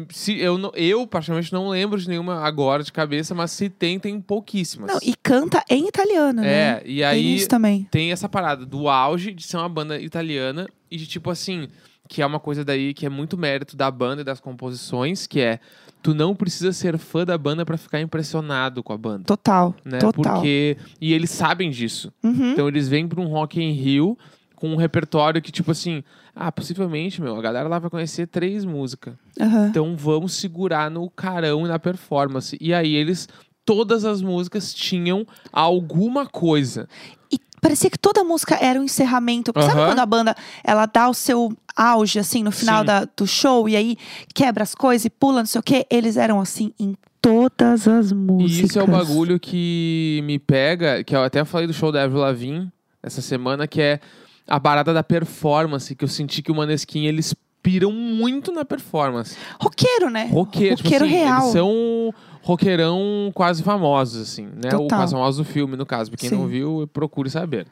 se, 0.10 0.36
eu, 0.40 0.58
não- 0.58 0.72
eu 0.74 1.06
particularmente 1.06 1.54
não 1.54 1.70
lembro 1.70 2.00
de 2.00 2.10
nenhuma 2.10 2.40
agora 2.44 2.82
de 2.84 2.92
cabeça, 2.92 3.36
mas 3.36 3.52
se 3.52 3.70
tem, 3.70 4.00
tem 4.00 4.20
pouquíssimas. 4.20 4.90
Não, 4.92 5.00
e 5.04 5.14
canta 5.22 5.64
em 5.70 5.88
italiano, 5.88 6.42
né? 6.42 6.48
é, 6.52 6.84
e 6.84 6.96
Tem 6.96 7.04
aí 7.04 7.36
isso 7.36 7.48
também. 7.48 7.88
tem 7.92 8.12
essa 8.12 8.28
parada 8.28 8.66
do 8.66 8.90
auge 8.90 9.32
de 9.32 9.44
ser 9.44 9.58
uma 9.58 9.70
banda 9.70 10.00
italiana 10.00 10.68
e 10.90 10.98
de 10.98 11.06
tipo 11.06 11.30
assim, 11.30 11.68
que 12.08 12.22
é 12.22 12.26
uma 12.26 12.40
coisa 12.40 12.64
daí 12.64 12.94
que 12.94 13.06
é 13.06 13.10
muito 13.10 13.38
mérito 13.38 13.76
da 13.76 13.90
banda 13.90 14.22
e 14.22 14.26
das 14.26 14.40
composições, 14.40 15.26
que 15.28 15.40
é 15.40 15.60
tu 16.02 16.14
não 16.14 16.36
precisa 16.36 16.72
ser 16.72 16.98
fã 16.98 17.26
da 17.26 17.38
banda 17.38 17.66
pra 17.66 17.78
ficar 17.78 18.00
impressionado 18.00 18.84
com 18.84 18.94
a 18.94 18.98
banda. 18.98 19.24
Total. 19.26 19.74
Né? 19.84 19.98
Total. 19.98 20.36
Porque. 20.36 20.78
E 21.02 21.14
eles 21.14 21.32
sabem 21.32 21.72
disso. 21.72 22.14
Uhum. 22.24 22.52
Então 22.52 22.68
eles 22.68 22.88
vêm 22.88 23.08
para 23.08 23.20
um 23.20 23.28
Rock 23.28 23.62
in 23.62 23.72
Rio 23.72 24.18
com 24.56 24.70
um 24.70 24.76
repertório 24.76 25.42
que, 25.42 25.52
tipo 25.52 25.72
assim, 25.72 26.04
ah, 26.36 26.52
possivelmente, 26.52 27.22
meu, 27.22 27.36
a 27.36 27.42
galera 27.42 27.68
lá 27.68 27.80
vai 27.80 27.90
conhecer 27.90 28.28
três 28.28 28.64
músicas. 28.66 29.16
Aham. 29.40 29.68
Então 29.68 29.96
vamos 29.96 30.34
segurar 30.34 30.92
no 30.92 31.10
carão 31.10 31.66
e 31.66 31.70
na 31.70 31.80
performance. 31.80 32.58
E 32.62 32.74
aí 32.74 32.96
eles, 32.96 33.28
todas 33.66 34.06
as 34.06 34.22
músicas 34.22 34.74
tinham 34.74 35.26
alguma 35.52 36.26
coisa. 36.26 36.88
E 37.32 37.40
parecia 37.66 37.90
que 37.90 37.98
toda 37.98 38.24
música 38.24 38.58
era 38.62 38.80
um 38.80 38.84
encerramento. 38.84 39.52
Porque 39.52 39.68
Sabe 39.68 39.82
quando 39.88 40.00
a 40.00 40.06
banda 40.06 40.36
ela 40.64 40.86
dá 40.86 41.10
o 41.10 41.14
seu 41.16 41.52
auge, 41.76 42.20
assim, 42.20 42.44
no 42.44 42.52
final 42.52 42.84
da- 42.84 43.08
do 43.18 43.26
show, 43.26 43.68
e 43.68 43.76
aí 43.76 43.98
quebra 44.36 44.62
as 44.64 44.76
coisas 44.76 45.06
e 45.06 45.10
pula, 45.10 45.40
não 45.40 45.46
sei 45.48 45.60
o 45.60 45.64
quê? 45.64 45.86
Eles 45.90 46.16
eram 46.16 46.40
assim 46.40 46.72
em 46.80 46.96
todas 47.20 47.88
as 47.88 48.12
músicas. 48.12 48.60
E 48.60 48.66
isso 48.66 48.80
é 48.80 48.84
o 48.84 48.88
bagulho 48.88 49.40
que 49.40 50.22
me 50.26 50.38
pega, 50.38 51.04
que 51.04 51.16
eu 51.16 51.24
até 51.24 51.44
falei 51.44 51.66
do 51.66 51.74
show 51.74 51.92
da 51.92 52.04
Avril 52.04 52.22
Lavigne 52.22 52.72
essa 53.02 53.22
semana, 53.22 53.68
que 53.68 53.82
é 53.82 54.00
a 54.48 54.60
parada 54.60 54.94
da 54.94 55.02
performance, 55.04 55.96
que 55.96 56.04
eu 56.04 56.08
senti 56.08 56.42
que 56.44 56.52
o 56.52 56.56
Maneskin, 56.56 57.06
eles 57.06 57.34
piram 57.64 57.92
muito 57.92 58.52
na 58.52 58.64
performance. 58.64 59.36
Roqueiro, 59.60 60.12
né? 60.12 60.30
Roqueiro, 60.32 60.76
tipo 60.76 60.88
Roqueiro 60.88 61.06
assim, 61.06 61.14
real. 61.16 61.42
eles 61.42 61.52
são 61.52 62.14
roqueirão 62.46 63.32
quase 63.34 63.64
famosos, 63.64 64.22
assim, 64.22 64.44
né? 64.44 64.70
O 64.70 64.82
Total. 64.82 65.00
quase 65.00 65.14
famoso 65.14 65.44
do 65.44 65.50
filme, 65.50 65.76
no 65.76 65.86
caso. 65.86 66.12
Pra 66.12 66.18
quem 66.18 66.30
não 66.30 66.44
Sim. 66.44 66.48
viu, 66.48 66.90
procure 66.94 67.28
saber. 67.28 67.66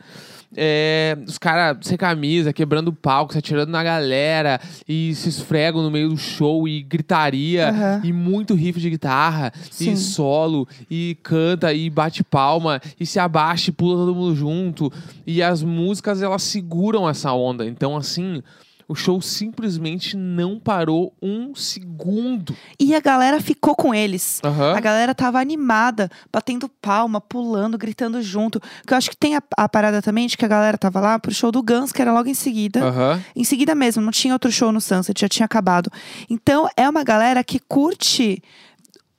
É, 0.55 1.15
os 1.27 1.37
caras 1.37 1.77
sem 1.81 1.95
camisa, 1.95 2.51
quebrando 2.51 2.87
o 2.87 2.93
palco, 2.93 3.33
se 3.33 3.39
atirando 3.39 3.69
na 3.71 3.83
galera 3.83 4.59
e 4.87 5.13
se 5.13 5.29
esfregam 5.29 5.81
no 5.83 5.91
meio 5.91 6.09
do 6.09 6.17
show 6.17 6.67
e 6.67 6.81
gritaria 6.81 7.69
Aham. 7.69 8.01
e 8.03 8.11
muito 8.11 8.53
riff 8.55 8.79
de 8.79 8.89
guitarra 8.89 9.51
Sim. 9.71 9.91
e 9.93 9.97
solo 9.97 10.67
e 10.89 11.17
canta 11.23 11.71
e 11.73 11.89
bate 11.89 12.23
palma 12.23 12.79
e 12.99 13.05
se 13.05 13.19
abaixa 13.19 13.69
e 13.69 13.73
pula 13.73 13.95
todo 13.95 14.15
mundo 14.15 14.35
junto 14.35 14.91
e 15.25 15.41
as 15.41 15.63
músicas 15.63 16.21
elas 16.21 16.41
seguram 16.43 17.07
essa 17.07 17.31
onda. 17.31 17.65
Então 17.65 17.95
assim, 17.95 18.41
o 18.87 18.95
show 18.95 19.21
simplesmente 19.21 20.15
não 20.15 20.59
parou 20.59 21.13
um 21.21 21.55
segundo. 21.55 22.55
E 22.79 22.93
a 22.95 22.99
galera 22.99 23.41
ficou 23.41 23.75
com 23.75 23.93
eles. 23.93 24.39
Aham. 24.43 24.75
A 24.75 24.79
galera 24.79 25.15
tava 25.15 25.39
animada, 25.39 26.09
batendo 26.31 26.69
palma, 26.69 27.19
pulando, 27.19 27.77
gritando 27.77 28.21
junto. 28.21 28.59
Porque 28.59 28.93
eu 28.93 28.97
acho 28.97 29.09
que 29.09 29.17
tem 29.17 29.35
a, 29.35 29.43
a 29.57 29.69
parada 29.69 30.01
também 30.01 30.27
de 30.27 30.37
que 30.37 30.45
a 30.45 30.47
galera 30.47 30.77
tava 30.77 30.99
lá 30.99 31.19
pro 31.19 31.33
show 31.33 31.51
do 31.51 31.63
Guns, 31.63 31.91
que 31.91 32.01
era 32.01 32.13
logo 32.13 32.29
em 32.29 32.33
seguida. 32.33 32.83
Aham. 32.83 33.23
Em 33.35 33.43
seguida 33.43 33.73
mesmo, 33.73 34.01
não 34.01 34.11
tinha 34.11 34.33
outro 34.33 34.51
show 34.51 34.71
no 34.71 34.81
Sunset, 34.81 35.19
já 35.19 35.29
tinha 35.29 35.45
acabado. 35.45 35.91
Então 36.29 36.67
é 36.75 36.87
uma 36.89 37.03
galera 37.03 37.43
que 37.43 37.59
curte 37.59 38.41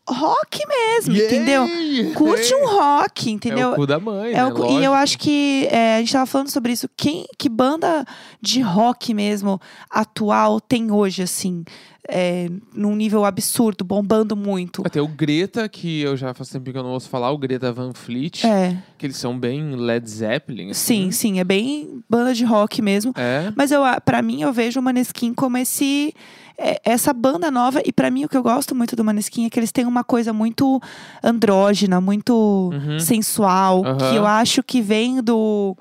rock 0.09 0.61
mesmo, 0.69 1.17
entendeu? 1.17 1.67
Curte 2.15 2.55
um 2.55 2.67
rock, 2.67 3.31
entendeu? 3.31 3.71
É 3.71 3.73
o 3.73 3.75
cu 3.77 3.87
da 3.87 3.99
mãe, 3.99 4.33
É 4.33 4.45
né? 4.45 4.51
cu- 4.51 4.67
e 4.81 4.85
eu 4.85 4.93
acho 4.93 5.19
que 5.19 5.67
é, 5.71 5.97
a 5.97 5.99
gente 6.01 6.13
tava 6.13 6.27
falando 6.27 6.51
sobre 6.51 6.73
isso. 6.73 6.89
Quem, 6.97 7.27
que 7.39 7.49
banda 7.49 8.05
de 8.41 8.61
rock 8.61 9.15
mesmo 9.15 9.61
atual 9.91 10.61
tem 10.61 10.91
hoje, 10.91 11.23
assim, 11.23 11.65
é, 12.09 12.51
num 12.75 12.95
nível 12.95 13.25
absurdo, 13.25 13.85
bombando 13.85 14.37
muito? 14.37 14.83
Até 14.85 15.01
o 15.01 15.09
Greta, 15.09 15.69
que 15.69 16.01
eu 16.03 16.17
já 16.17 16.35
faz 16.35 16.49
tempo 16.51 16.71
que 16.71 16.77
eu 16.77 16.83
não 16.83 16.91
ouço 16.91 17.09
falar, 17.09 17.31
o 17.31 17.39
Greta 17.39 17.73
Van 17.73 17.93
Fleet, 17.95 18.45
É, 18.47 18.77
que 18.99 19.07
eles 19.07 19.17
são 19.17 19.39
bem 19.39 19.75
Led 19.75 20.09
Zeppelin. 20.09 20.71
assim. 20.71 21.05
sim, 21.05 21.11
sim, 21.11 21.41
é 21.41 21.45
bem 21.45 22.03
banda 22.09 22.35
de 22.35 22.45
rock 22.45 22.81
mesmo. 22.83 23.13
É. 23.17 23.53
Mas 23.57 23.71
eu, 23.71 23.83
para 24.05 24.21
mim, 24.23 24.43
eu 24.43 24.53
vejo 24.53 24.81
o 24.81 24.83
Maneskin 24.83 25.33
como 25.35 25.57
esse 25.57 26.15
é, 26.57 26.81
essa 26.85 27.13
banda 27.13 27.51
nova. 27.51 27.81
E 27.85 27.93
pra 27.93 28.11
mim, 28.11 28.25
o 28.25 28.29
que 28.29 28.37
eu 28.37 28.43
gosto 28.43 28.75
muito 28.75 28.95
do 28.95 29.03
Maneskin 29.03 29.47
é 29.47 29.51
que 29.51 29.59
eles 29.59 29.73
têm 29.73 29.87
uma 29.87 30.05
coisa 30.05 30.33
muito 30.33 30.81
andrógena, 31.23 32.01
muito 32.01 32.71
Uhum. 32.73 33.01
sensual, 33.01 33.85
Aham. 33.85 33.97
que 33.99 34.15
eu 34.17 34.27
acho 34.27 34.63
que 34.63 34.81
vem 34.81 35.23
do 35.23 35.77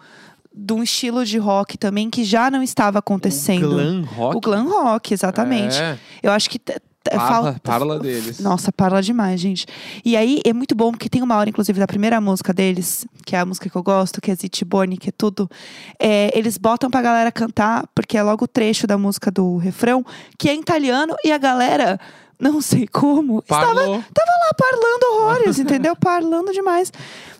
de 0.55 0.73
um 0.73 0.83
estilo 0.83 1.25
de 1.25 1.37
rock 1.37 1.77
também 1.77 2.09
que 2.09 2.23
já 2.23 2.49
não 2.51 2.61
estava 2.61 2.99
acontecendo. 2.99 3.67
O 3.67 3.73
glam 3.75 4.01
rock. 4.03 4.37
O 4.37 4.39
glam 4.39 4.69
rock, 4.69 5.13
exatamente. 5.13 5.75
É. 5.81 5.97
Eu 6.21 6.31
acho 6.31 6.49
que 6.49 6.59
Parla- 7.11 7.59
parla 7.61 7.99
deles. 7.99 8.39
Nossa, 8.39 8.71
parla 8.71 9.01
demais, 9.01 9.37
gente. 9.37 9.65
E 10.05 10.15
aí 10.15 10.39
é 10.45 10.53
muito 10.53 10.73
bom 10.73 10.89
porque 10.91 11.09
tem 11.09 11.21
uma 11.21 11.35
hora, 11.35 11.49
inclusive, 11.49 11.77
da 11.77 11.85
primeira 11.85 12.21
música 12.21 12.53
deles, 12.53 13.05
que 13.25 13.35
é 13.35 13.39
a 13.39 13.45
música 13.45 13.69
que 13.69 13.75
eu 13.75 13.83
gosto, 13.83 14.21
que 14.21 14.31
é 14.31 14.35
Zitibone, 14.35 14.95
que 14.95 15.09
é 15.09 15.11
tudo. 15.11 15.49
é, 15.99 16.31
eles 16.33 16.57
botam 16.57 16.89
pra 16.89 17.01
galera 17.01 17.29
cantar, 17.29 17.85
porque 17.93 18.17
é 18.17 18.23
logo 18.23 18.45
o 18.45 18.47
trecho 18.47 18.87
da 18.87 18.97
música 18.97 19.29
do 19.29 19.57
refrão, 19.57 20.05
que 20.39 20.47
é 20.49 20.53
em 20.55 20.61
italiano, 20.61 21.13
e 21.25 21.31
a 21.33 21.37
galera, 21.37 21.99
não 22.39 22.61
sei 22.61 22.87
como, 22.87 23.39
estava 23.39 23.73
Parlou. 23.73 23.97
lá 23.97 24.53
parlando 24.57 25.03
horrores, 25.13 25.59
entendeu? 25.59 25.95
Parlando 25.95 26.51
demais. 26.51 26.91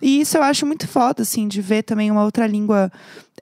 E 0.01 0.21
isso 0.21 0.37
eu 0.37 0.43
acho 0.43 0.65
muito 0.65 0.87
foda, 0.87 1.23
assim, 1.23 1.47
de 1.47 1.61
ver 1.61 1.83
também 1.83 2.09
uma 2.11 2.23
outra 2.23 2.47
língua 2.47 2.91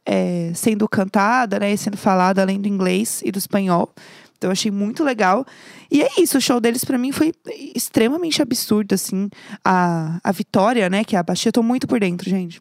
é, 0.05 0.51
sendo 0.55 0.87
cantada, 0.87 1.59
né? 1.59 1.71
E 1.71 1.77
sendo 1.77 1.97
falada 1.97 2.41
além 2.41 2.59
do 2.59 2.67
inglês 2.67 3.21
e 3.23 3.31
do 3.31 3.37
espanhol. 3.37 3.93
Então 4.37 4.49
eu 4.49 4.53
achei 4.53 4.71
muito 4.71 5.03
legal. 5.03 5.45
E 5.91 6.01
é 6.01 6.09
isso, 6.17 6.37
o 6.37 6.41
show 6.41 6.59
deles 6.59 6.83
pra 6.83 6.97
mim 6.97 7.11
foi 7.11 7.31
extremamente 7.75 8.41
absurdo, 8.41 8.93
assim. 8.93 9.29
A, 9.63 10.19
a 10.23 10.31
Vitória, 10.31 10.89
né, 10.89 11.03
que 11.03 11.15
é 11.15 11.19
a 11.19 11.23
baixista, 11.23 11.49
eu 11.49 11.53
tô 11.53 11.63
muito 11.63 11.87
por 11.87 11.99
dentro, 11.99 12.27
gente. 12.29 12.59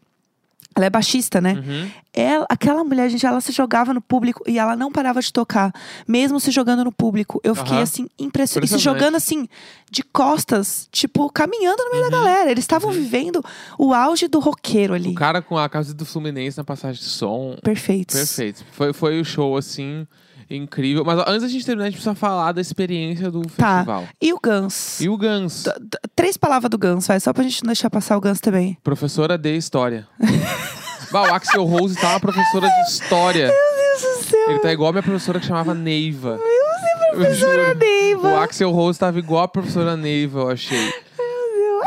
Ela 0.75 0.85
é 0.85 0.89
baixista, 0.89 1.41
né? 1.41 1.53
Uhum. 1.53 1.91
Ela, 2.13 2.45
aquela 2.49 2.83
mulher, 2.83 3.09
gente, 3.09 3.25
ela 3.25 3.41
se 3.41 3.51
jogava 3.51 3.93
no 3.93 4.01
público 4.01 4.43
e 4.47 4.57
ela 4.57 4.75
não 4.75 4.91
parava 4.91 5.21
de 5.21 5.31
tocar, 5.31 5.73
mesmo 6.07 6.39
se 6.39 6.49
jogando 6.49 6.83
no 6.83 6.91
público. 6.91 7.41
Eu 7.43 7.53
fiquei 7.55 7.73
Aham. 7.73 7.83
assim, 7.83 8.07
impressionada. 8.17 8.65
E 8.65 8.69
se 8.69 8.77
jogando 8.77 9.15
assim, 9.15 9.47
de 9.89 10.01
costas, 10.03 10.87
tipo, 10.91 11.29
caminhando 11.29 11.83
no 11.83 11.91
meio 11.91 12.03
da 12.03 12.09
galera. 12.09 12.51
Eles 12.51 12.63
estavam 12.63 12.91
vivendo 12.91 13.43
o 13.77 13.93
auge 13.93 14.27
do 14.27 14.39
roqueiro 14.39 14.93
ali. 14.93 15.11
O 15.11 15.15
cara 15.15 15.41
com 15.41 15.57
a 15.57 15.67
camisa 15.67 15.93
do 15.93 16.05
Fluminense 16.05 16.57
na 16.57 16.63
passagem 16.63 17.01
de 17.01 17.09
som. 17.09 17.57
Perfeitos. 17.61 18.15
Perfeito. 18.15 18.65
Foi, 18.71 18.93
foi 18.93 19.19
o 19.19 19.25
show, 19.25 19.57
assim, 19.57 20.07
incrível. 20.55 21.03
Mas 21.05 21.19
antes 21.27 21.41
da 21.43 21.47
gente 21.47 21.65
terminar, 21.65 21.85
a 21.85 21.89
gente 21.89 21.95
precisa 21.97 22.15
falar 22.15 22.51
da 22.51 22.61
experiência 22.61 23.29
do 23.31 23.41
Tá. 23.41 23.77
festival. 23.77 24.07
E 24.21 24.33
o 24.33 24.39
Guns? 24.43 25.01
E 25.01 25.09
o 25.09 25.17
Gans, 25.17 25.63
D- 25.63 25.71
d- 25.79 25.97
Três 26.15 26.37
palavras 26.37 26.69
do 26.69 26.77
Guns, 26.77 27.07
vai, 27.07 27.19
só 27.19 27.31
pra 27.33 27.43
gente 27.43 27.63
não 27.63 27.67
deixar 27.69 27.89
passar 27.89 28.17
o 28.17 28.21
Guns 28.21 28.39
também. 28.39 28.77
professora 28.83 29.37
de 29.37 29.55
história. 29.55 30.07
bah, 31.11 31.23
o 31.23 31.33
Axel 31.33 31.63
Rose 31.65 31.95
tá 31.95 32.09
uma 32.11 32.19
professora 32.19 32.67
de 32.67 32.81
história. 32.89 33.47
Meu 33.47 33.55
Deus 33.55 34.17
do 34.19 34.23
céu. 34.29 34.49
Ele 34.49 34.59
tá 34.59 34.71
igual 34.71 34.89
a 34.89 34.93
minha 34.93 35.03
professora 35.03 35.39
que 35.39 35.45
chamava 35.45 35.73
Neiva. 35.73 36.39
Eu 37.13 37.17
Professora 37.17 37.65
juro. 37.65 37.71
O 37.71 37.79
Neiva. 37.79 38.43
Axel 38.43 38.71
Rose 38.71 38.97
tava 38.97 39.19
igual 39.19 39.43
a 39.43 39.47
professora 39.47 39.97
Neiva, 39.97 40.39
eu 40.41 40.49
achei. 40.49 40.93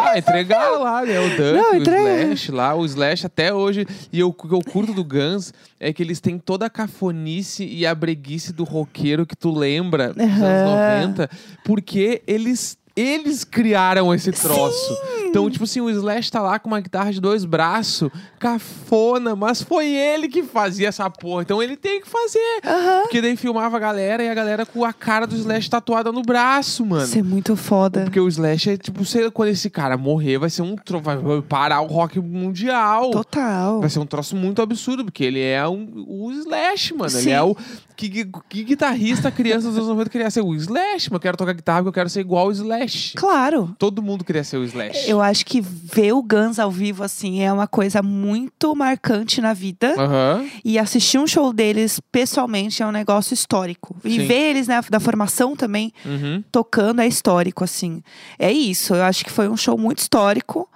Ah, 0.04 0.18
entregaram 0.18 0.82
lá, 0.82 1.02
né? 1.04 1.18
O 1.20 1.28
Duff, 1.30 1.52
Não, 1.52 1.72
o 1.72 1.76
entrega- 1.76 2.22
Slash 2.34 2.52
lá. 2.52 2.74
O 2.74 2.84
Slash 2.84 3.26
até 3.26 3.52
hoje. 3.52 3.86
E 4.12 4.20
eu- 4.20 4.28
o 4.28 4.32
que 4.32 4.52
eu 4.52 4.60
curto 4.60 4.92
do 4.92 5.04
Guns 5.04 5.52
é 5.80 5.92
que 5.92 6.02
eles 6.02 6.20
têm 6.20 6.38
toda 6.38 6.66
a 6.66 6.70
cafonice 6.70 7.64
e 7.64 7.86
a 7.86 7.94
breguice 7.94 8.52
do 8.52 8.64
roqueiro 8.64 9.24
que 9.26 9.36
tu 9.36 9.50
lembra 9.52 10.08
dos 10.12 10.22
anos 10.22 10.42
Aham. 10.42 11.00
90. 11.00 11.30
Porque 11.64 12.22
eles, 12.26 12.76
eles 12.96 13.44
criaram 13.44 14.14
esse 14.14 14.30
troço. 14.30 14.96
Então, 15.26 15.50
tipo 15.50 15.64
assim, 15.64 15.80
o 15.80 15.90
Slash 15.90 16.30
tá 16.30 16.40
lá 16.40 16.60
com 16.60 16.68
uma 16.68 16.80
guitarra 16.80 17.12
de 17.12 17.20
dois 17.20 17.44
braços, 17.44 18.08
cafona, 18.38 19.34
mas 19.34 19.60
foi 19.60 19.88
ele 19.88 20.28
que 20.28 20.44
fazia 20.44 20.88
essa 20.88 21.10
porra. 21.10 21.42
Então 21.42 21.60
ele 21.60 21.76
tem 21.76 22.00
que 22.00 22.08
fazer. 22.08 22.60
Porque 23.02 23.20
daí 23.20 23.36
filmava 23.36 23.76
a 23.76 23.80
galera 23.80 24.22
e 24.22 24.28
a 24.28 24.34
galera 24.34 24.64
com 24.64 24.84
a 24.84 24.92
cara 24.92 25.26
do 25.26 25.34
Slash 25.34 25.68
tatuada 25.68 26.12
no 26.12 26.22
braço, 26.22 26.86
mano. 26.86 27.02
Isso 27.02 27.18
é 27.18 27.22
muito 27.22 27.56
foda. 27.56 28.02
Porque 28.02 28.20
o 28.20 28.28
Slash 28.28 28.70
é 28.70 28.76
tipo, 28.76 29.04
sei 29.04 29.28
quando 29.30 29.48
esse 29.48 29.68
cara 29.68 29.96
morrer, 29.96 30.38
vai 30.38 30.50
ser 30.50 30.62
um 30.62 30.76
tro... 30.76 31.00
vai 31.00 31.18
parar 31.42 31.80
o 31.80 31.86
rock 31.86 32.20
mundial. 32.20 33.10
Total. 33.10 33.80
Vai 33.80 33.90
ser 33.90 33.98
um 33.98 34.06
troço 34.06 34.36
muito 34.36 34.62
absurdo, 34.62 35.04
porque 35.04 35.24
ele 35.24 35.40
é 35.40 35.66
um, 35.66 36.04
o 36.06 36.30
Slash, 36.30 36.94
mano. 36.94 37.12
Ele 37.12 37.22
Sim. 37.22 37.30
é 37.30 37.42
o. 37.42 37.56
Que, 37.96 38.24
que, 38.48 38.64
guitarrista 38.64 39.30
criança 39.30 39.68
dos 39.68 39.76
anos 39.76 39.88
90 39.88 40.10
queria 40.10 40.30
ser? 40.30 40.40
O 40.40 40.54
Slash, 40.54 41.10
mano. 41.10 41.16
Eu 41.16 41.20
quero 41.20 41.36
tocar 41.36 41.52
guitarra 41.52 41.78
porque 41.78 41.88
eu 41.88 41.92
quero 41.92 42.10
ser 42.10 42.20
igual 42.20 42.48
o 42.48 42.52
Slash. 42.52 43.12
Claro. 43.16 43.74
Todo 43.78 44.02
mundo 44.02 44.24
queria 44.24 44.42
ser 44.42 44.56
o 44.56 44.64
Slash. 44.64 45.08
Eu 45.08 45.20
acho 45.20 45.46
que 45.46 45.60
ver 45.60 46.12
o 46.12 46.22
Guns 46.22 46.58
ao 46.58 46.70
vivo, 46.70 47.04
assim, 47.04 47.40
é 47.42 47.52
uma 47.52 47.66
coisa 47.68 48.02
muito 48.02 48.74
marcante 48.74 49.40
na 49.40 49.52
vida. 49.54 49.94
Aham. 49.96 50.44
E 50.64 50.78
assistir 50.78 51.18
um 51.18 51.26
show 51.26 51.52
deles 51.52 52.00
pessoalmente 52.10 52.82
é 52.82 52.86
um 52.86 52.90
negócio 52.92 53.32
histórico. 53.34 53.96
E 54.04 54.10
Sim. 54.20 54.26
ver 54.26 54.50
eles, 54.50 54.66
né, 54.68 54.80
da 54.90 54.98
formação 54.98 55.54
também, 55.54 55.92
Uhum. 56.04 56.42
tocando 56.50 57.00
é 57.00 57.06
histórico, 57.06 57.62
assim. 57.64 58.02
É 58.38 58.50
isso. 58.52 58.94
Eu 58.94 59.04
acho 59.04 59.24
que 59.24 59.30
foi 59.30 59.48
um 59.48 59.56
show 59.56 59.78
muito 59.78 59.98
histórico. 59.98 60.68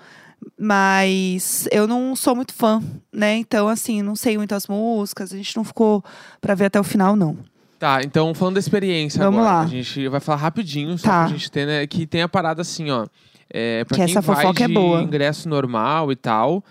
Mas 0.58 1.68
eu 1.70 1.86
não 1.86 2.14
sou 2.16 2.34
muito 2.34 2.52
fã, 2.52 2.82
né? 3.12 3.36
Então, 3.36 3.68
assim, 3.68 4.02
não 4.02 4.16
sei 4.16 4.36
muitas 4.36 4.66
músicas. 4.66 5.32
A 5.32 5.36
gente 5.36 5.56
não 5.56 5.62
ficou 5.64 6.04
pra 6.40 6.54
ver 6.54 6.66
até 6.66 6.78
o 6.80 6.84
final, 6.84 7.14
não. 7.14 7.38
Tá, 7.78 8.00
então 8.02 8.34
falando 8.34 8.54
da 8.54 8.60
experiência 8.60 9.22
Vamos 9.22 9.38
agora. 9.40 9.54
lá. 9.58 9.62
A 9.62 9.66
gente 9.66 10.08
vai 10.08 10.18
falar 10.18 10.38
rapidinho, 10.38 10.98
só 10.98 11.06
Tá. 11.08 11.20
pra 11.24 11.28
gente 11.32 11.48
ter, 11.50 11.64
né? 11.64 11.86
Que 11.86 12.06
tem 12.06 12.22
a 12.22 12.28
parada 12.28 12.60
assim, 12.60 12.90
ó. 12.90 13.06
É, 13.48 13.84
pra 13.84 13.96
Que 13.96 14.04
quem 14.04 14.10
essa 14.12 14.20
vai 14.20 14.36
fofoca 14.36 14.64
é 14.64 14.66
de 14.66 14.74
boa. 14.74 15.00
ingresso 15.00 15.48
normal 15.48 16.10
e 16.10 16.16
tal, 16.16 16.62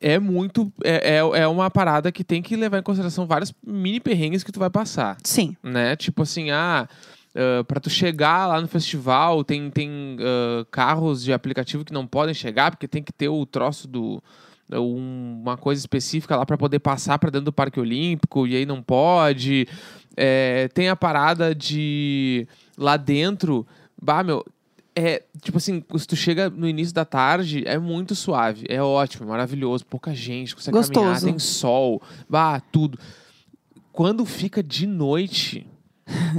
é 0.00 0.18
muito. 0.18 0.70
É, 0.82 1.14
é, 1.18 1.42
é 1.42 1.46
uma 1.46 1.70
parada 1.70 2.10
que 2.10 2.24
tem 2.24 2.42
que 2.42 2.56
levar 2.56 2.78
em 2.78 2.82
consideração 2.82 3.26
vários 3.28 3.54
mini 3.64 4.00
perrengues 4.00 4.42
que 4.42 4.50
tu 4.50 4.58
vai 4.58 4.68
passar. 4.68 5.16
Sim. 5.22 5.56
né? 5.62 5.94
Tipo 5.94 6.22
assim, 6.24 6.50
ah, 6.50 6.88
ah, 7.34 7.64
pra 7.64 7.80
tu 7.80 7.88
chegar 7.90 8.46
lá 8.46 8.60
no 8.60 8.68
festival, 8.68 9.42
tem, 9.44 9.70
tem 9.70 10.16
ah, 10.20 10.66
carros 10.70 11.22
de 11.22 11.32
aplicativo 11.32 11.84
que 11.84 11.92
não 11.92 12.06
podem 12.06 12.34
chegar, 12.34 12.70
porque 12.70 12.88
tem 12.88 13.02
que 13.02 13.12
ter 13.12 13.28
o 13.28 13.44
troço 13.46 13.86
do, 13.88 14.22
um- 14.72 15.40
uma 15.42 15.56
coisa 15.56 15.80
específica 15.80 16.36
lá 16.36 16.44
pra 16.46 16.56
poder 16.58 16.78
passar 16.80 17.18
pra 17.18 17.30
dentro 17.30 17.46
do 17.46 17.52
Parque 17.52 17.80
Olímpico 17.80 18.46
e 18.46 18.56
aí 18.56 18.64
não 18.66 18.82
pode. 18.82 19.66
É, 20.16 20.68
tem 20.74 20.88
a 20.88 20.96
parada 20.96 21.54
de 21.54 22.46
lá 22.76 22.96
dentro, 22.96 23.66
bah, 24.00 24.22
meu, 24.22 24.44
é 24.94 25.22
tipo 25.40 25.56
assim, 25.56 25.82
se 25.96 26.06
tu 26.06 26.16
chega 26.16 26.50
no 26.50 26.68
início 26.68 26.92
da 26.92 27.04
tarde, 27.04 27.62
é 27.64 27.78
muito 27.78 28.14
suave, 28.14 28.66
é 28.68 28.82
ótimo, 28.82 29.28
maravilhoso, 29.28 29.86
pouca 29.86 30.12
gente, 30.14 30.54
consegue 30.54 30.76
caminhar, 30.76 31.04
Gostoso. 31.12 31.26
tem 31.26 31.38
sol, 31.38 32.02
bah, 32.28 32.60
tudo. 32.72 32.98
Quando 33.92 34.24
fica 34.26 34.62
de 34.62 34.86
noite, 34.86 35.66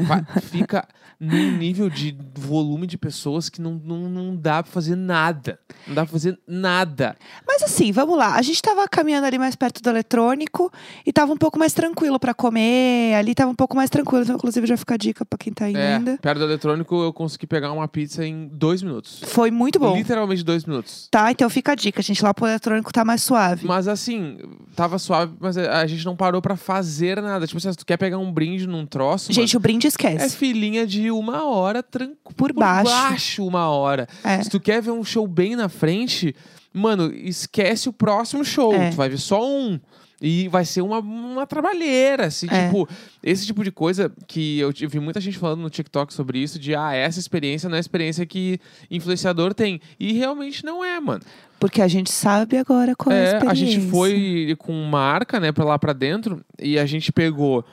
fa- 0.07 0.23
fica 0.41 0.87
num 1.23 1.51
nível 1.57 1.87
de 1.87 2.17
volume 2.35 2.87
de 2.87 2.97
pessoas 2.97 3.47
que 3.47 3.61
não, 3.61 3.79
não, 3.85 4.09
não 4.09 4.35
dá 4.35 4.63
pra 4.63 4.71
fazer 4.71 4.95
nada. 4.95 5.59
Não 5.87 5.93
dá 5.93 6.03
pra 6.03 6.11
fazer 6.11 6.39
nada. 6.47 7.15
Mas 7.47 7.61
assim, 7.61 7.91
vamos 7.91 8.17
lá. 8.17 8.35
A 8.35 8.41
gente 8.41 8.59
tava 8.61 8.87
caminhando 8.87 9.27
ali 9.27 9.37
mais 9.37 9.55
perto 9.55 9.81
do 9.83 9.89
eletrônico 9.89 10.71
e 11.05 11.13
tava 11.13 11.31
um 11.31 11.37
pouco 11.37 11.59
mais 11.59 11.73
tranquilo 11.73 12.19
pra 12.19 12.33
comer. 12.33 13.13
Ali 13.13 13.35
tava 13.35 13.51
um 13.51 13.55
pouco 13.55 13.75
mais 13.75 13.89
tranquilo. 13.89 14.23
Então, 14.23 14.35
inclusive, 14.35 14.65
já 14.65 14.75
fica 14.75 14.95
a 14.95 14.97
dica 14.97 15.23
pra 15.23 15.37
quem 15.37 15.53
tá 15.53 15.69
indo 15.69 15.77
É, 15.77 15.95
ainda. 15.97 16.17
perto 16.21 16.39
do 16.39 16.45
eletrônico 16.45 16.95
eu 17.03 17.13
consegui 17.13 17.45
pegar 17.45 17.71
uma 17.71 17.87
pizza 17.87 18.25
em 18.25 18.47
dois 18.51 18.81
minutos. 18.81 19.21
Foi 19.25 19.51
muito 19.51 19.77
bom. 19.77 19.95
Literalmente 19.95 20.43
dois 20.43 20.65
minutos. 20.65 21.07
Tá, 21.11 21.31
então 21.31 21.47
fica 21.49 21.73
a 21.73 21.75
dica, 21.75 22.01
gente. 22.01 22.23
Lá 22.23 22.33
pro 22.33 22.47
eletrônico 22.47 22.91
tá 22.91 23.05
mais 23.05 23.21
suave. 23.21 23.67
Mas 23.67 23.87
assim, 23.87 24.39
tava 24.75 24.97
suave, 24.97 25.33
mas 25.39 25.57
a 25.57 25.81
a 25.81 25.87
gente 25.87 26.05
não 26.05 26.15
parou 26.15 26.41
pra 26.41 26.55
fazer 26.55 27.21
nada. 27.21 27.45
Tipo 27.47 27.57
assim, 27.57 27.71
se 27.71 27.77
tu 27.77 27.85
quer 27.85 27.97
pegar 27.97 28.17
um 28.17 28.31
brinde 28.31 28.67
num 28.67 28.85
troço, 28.85 29.31
Gente, 29.33 29.57
o 29.57 29.59
brinde 29.59 29.87
mano, 29.87 30.09
é 30.09 30.15
esquece. 30.15 30.37
filinha 30.37 30.85
uma 31.11 31.45
hora 31.45 31.83
tranquilo. 31.83 32.17
Por 32.35 32.53
baixo. 32.53 33.45
uma 33.45 33.69
hora. 33.69 34.07
É. 34.23 34.41
Se 34.43 34.49
tu 34.49 34.59
quer 34.59 34.81
ver 34.81 34.91
um 34.91 35.03
show 35.03 35.27
bem 35.27 35.55
na 35.55 35.69
frente, 35.69 36.35
mano, 36.73 37.13
esquece 37.13 37.87
o 37.89 37.93
próximo 37.93 38.43
show. 38.45 38.73
É. 38.73 38.89
Tu 38.89 38.95
vai 38.95 39.09
ver 39.09 39.17
só 39.19 39.45
um. 39.47 39.79
E 40.23 40.47
vai 40.49 40.63
ser 40.63 40.81
uma, 40.83 40.99
uma 40.99 41.47
trabalheira, 41.47 42.27
assim, 42.27 42.45
É. 42.51 42.65
tipo, 42.67 42.87
esse 43.23 43.43
tipo 43.43 43.63
de 43.63 43.71
coisa 43.71 44.11
que 44.27 44.59
eu 44.59 44.71
vi 44.87 44.99
muita 44.99 45.19
gente 45.19 45.35
falando 45.39 45.61
no 45.61 45.69
TikTok 45.69 46.13
sobre 46.13 46.37
isso, 46.37 46.59
de 46.59 46.75
ah, 46.75 46.93
essa 46.93 47.19
experiência 47.19 47.67
não 47.67 47.75
é 47.75 47.79
a 47.79 47.81
experiência 47.81 48.23
que 48.23 48.59
influenciador 48.91 49.51
tem. 49.53 49.81
E 49.99 50.13
realmente 50.13 50.63
não 50.63 50.85
é, 50.85 50.99
mano. 50.99 51.21
Porque 51.59 51.81
a 51.81 51.87
gente 51.87 52.11
sabe 52.11 52.55
agora 52.57 52.95
qual 52.95 53.15
é, 53.15 53.19
a 53.19 53.21
É, 53.21 53.25
experiência. 53.37 53.51
a 53.51 53.55
gente 53.55 53.89
foi 53.89 54.55
com 54.59 54.73
marca, 54.83 55.39
né, 55.39 55.51
pra 55.51 55.65
lá 55.65 55.79
pra 55.79 55.91
dentro, 55.93 56.39
e 56.59 56.77
a 56.77 56.85
gente 56.85 57.11
pegou 57.11 57.65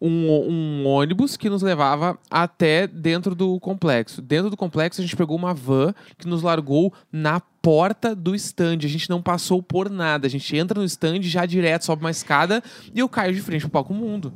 um, 0.00 0.30
um 0.30 0.86
ônibus 0.86 1.36
que 1.36 1.50
nos 1.50 1.62
levava 1.62 2.18
até 2.30 2.86
dentro 2.86 3.34
do 3.34 3.58
complexo. 3.60 4.20
Dentro 4.20 4.50
do 4.50 4.56
complexo, 4.56 5.00
a 5.00 5.04
gente 5.04 5.16
pegou 5.16 5.36
uma 5.36 5.54
van 5.54 5.94
que 6.18 6.26
nos 6.26 6.42
largou 6.42 6.92
na 7.10 7.40
porta 7.40 8.14
do 8.14 8.34
stand. 8.34 8.78
A 8.84 8.88
gente 8.88 9.10
não 9.10 9.22
passou 9.22 9.62
por 9.62 9.90
nada. 9.90 10.26
A 10.26 10.30
gente 10.30 10.56
entra 10.56 10.78
no 10.78 10.86
stand 10.86 11.22
já 11.22 11.46
direto, 11.46 11.84
sobe 11.84 12.02
uma 12.02 12.10
escada 12.10 12.62
e 12.94 12.98
eu 12.98 13.08
caio 13.08 13.34
de 13.34 13.40
frente 13.40 13.62
pro 13.62 13.70
palco 13.70 13.94
mundo. 13.94 14.32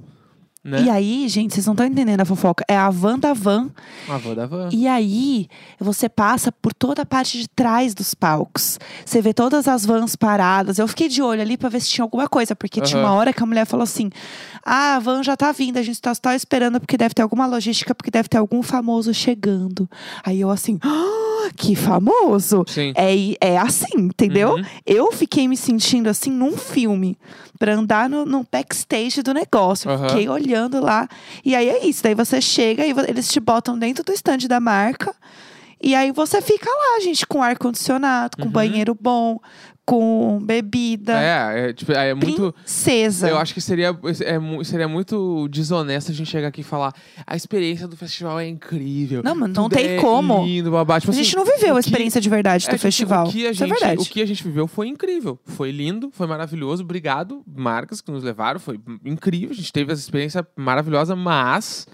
Né? 0.63 0.83
E 0.83 0.91
aí, 0.91 1.27
gente, 1.27 1.55
vocês 1.55 1.65
não 1.65 1.73
estão 1.73 1.87
entendendo 1.87 2.21
a 2.21 2.25
fofoca. 2.25 2.63
É 2.69 2.77
a 2.77 2.91
van 2.91 3.19
da 3.19 3.33
van. 3.33 3.71
A 4.07 4.19
van 4.19 4.35
da 4.35 4.47
van. 4.47 4.69
E 4.71 4.87
aí, 4.87 5.49
você 5.79 6.07
passa 6.07 6.53
por 6.53 6.75
toda 6.75 7.01
a 7.01 7.07
parte 7.07 7.39
de 7.39 7.49
trás 7.49 7.95
dos 7.95 8.13
palcos. 8.13 8.79
Você 9.03 9.23
vê 9.23 9.33
todas 9.33 9.67
as 9.67 9.87
vans 9.87 10.15
paradas. 10.15 10.79
Eu 10.79 10.87
fiquei 10.87 11.09
de 11.09 11.23
olho 11.23 11.41
ali 11.41 11.57
pra 11.57 11.71
ver 11.71 11.81
se 11.81 11.89
tinha 11.89 12.05
alguma 12.05 12.29
coisa, 12.29 12.55
porque 12.55 12.81
tinha 12.83 13.01
Aham. 13.01 13.09
uma 13.09 13.17
hora 13.17 13.33
que 13.33 13.43
a 13.43 13.47
mulher 13.47 13.65
falou 13.65 13.85
assim: 13.85 14.11
Ah, 14.63 14.97
a 14.97 14.99
van 14.99 15.23
já 15.23 15.35
tá 15.35 15.51
vindo, 15.51 15.79
a 15.79 15.83
gente 15.83 15.99
tá 15.99 16.13
só 16.15 16.35
esperando 16.35 16.79
porque 16.79 16.99
deve 16.99 17.15
ter 17.15 17.23
alguma 17.23 17.47
logística, 17.47 17.95
porque 17.95 18.11
deve 18.11 18.29
ter 18.29 18.37
algum 18.37 18.63
famoso 18.63 19.15
chegando. 19.15 19.89
Aí 20.23 20.43
eu 20.43 20.51
assim, 20.51 20.79
ah, 20.85 21.40
que 21.57 21.75
famoso! 21.77 22.65
Sim. 22.67 22.93
É, 22.97 23.53
é 23.53 23.59
assim, 23.59 23.97
entendeu? 23.97 24.55
Uhum. 24.55 24.65
Eu 24.87 25.13
fiquei 25.13 25.47
me 25.49 25.57
sentindo 25.57 26.09
assim 26.09 26.31
num 26.31 26.57
filme. 26.57 27.17
Pra 27.59 27.75
andar 27.75 28.09
no, 28.09 28.25
no 28.25 28.47
backstage 28.51 29.23
do 29.23 29.35
negócio. 29.35 29.91
Eu 29.91 29.95
Aham. 29.95 30.09
Fiquei 30.09 30.29
olhando 30.29 30.81
lá. 30.81 31.07
E 31.45 31.55
aí 31.55 31.69
é 31.69 31.87
isso. 31.87 32.03
Daí 32.03 32.15
você 32.15 32.41
chega 32.41 32.87
e 32.87 32.95
eles 33.07 33.29
te 33.31 33.39
botam 33.39 33.79
dentro 33.79 34.03
do 34.03 34.13
stand 34.13 34.39
da 34.49 34.59
marca. 34.59 35.15
E 35.83 35.95
aí 35.95 36.11
você 36.13 36.41
fica 36.41 36.69
lá, 36.71 37.01
gente, 37.03 37.27
com 37.27 37.43
ar-condicionado, 37.43 38.37
com 38.39 38.45
Uhum. 38.45 38.51
banheiro 38.51 38.97
bom, 38.99 39.39
com 39.91 40.39
bebida. 40.41 41.21
É, 41.21 41.71
é, 41.71 41.73
tipo, 41.73 41.91
é 41.91 42.15
muito. 42.15 42.53
Princesa. 42.53 43.29
Eu 43.29 43.37
acho 43.37 43.53
que 43.53 43.61
seria, 43.61 43.89
é, 43.89 44.65
seria 44.65 44.87
muito 44.87 45.49
desonesto 45.49 46.13
a 46.13 46.15
gente 46.15 46.31
chegar 46.31 46.47
aqui 46.47 46.61
e 46.61 46.65
falar 46.65 46.95
a 47.27 47.35
experiência 47.35 47.89
do 47.89 47.97
festival 47.97 48.39
é 48.39 48.47
incrível. 48.47 49.21
Não, 49.25 49.35
mano, 49.35 49.53
não 49.53 49.65
tudo 49.65 49.75
tem 49.75 49.97
é 49.97 50.01
como. 50.01 50.45
Lindo, 50.45 50.71
babá. 50.71 51.01
Tipo 51.01 51.11
a 51.11 51.15
gente 51.17 51.27
assim, 51.27 51.37
não 51.37 51.45
viveu 51.45 51.77
a 51.77 51.81
que- 51.81 51.89
experiência 51.89 52.21
de 52.21 52.31
verdade 52.31 52.67
é, 52.67 52.69
do 52.69 52.71
tipo, 52.71 52.83
festival. 52.83 53.27
O 53.27 53.33
que, 53.33 53.45
a 53.49 53.51
Isso 53.51 53.65
é 53.65 53.67
gente, 53.67 53.79
verdade. 53.81 54.01
o 54.01 54.05
que 54.05 54.23
a 54.23 54.27
gente 54.27 54.45
viveu 54.45 54.69
foi 54.69 54.87
incrível. 54.87 55.41
Foi 55.45 55.73
lindo, 55.73 56.09
foi 56.13 56.29
maravilhoso. 56.29 56.85
Obrigado, 56.85 57.43
marcas 57.45 58.01
que 58.01 58.13
nos 58.13 58.23
levaram. 58.23 58.61
Foi 58.61 58.79
incrível. 59.05 59.51
A 59.51 59.55
gente 59.55 59.73
teve 59.73 59.93
essa 59.93 60.01
experiência 60.01 60.47
maravilhosa, 60.57 61.17
mas 61.17 61.89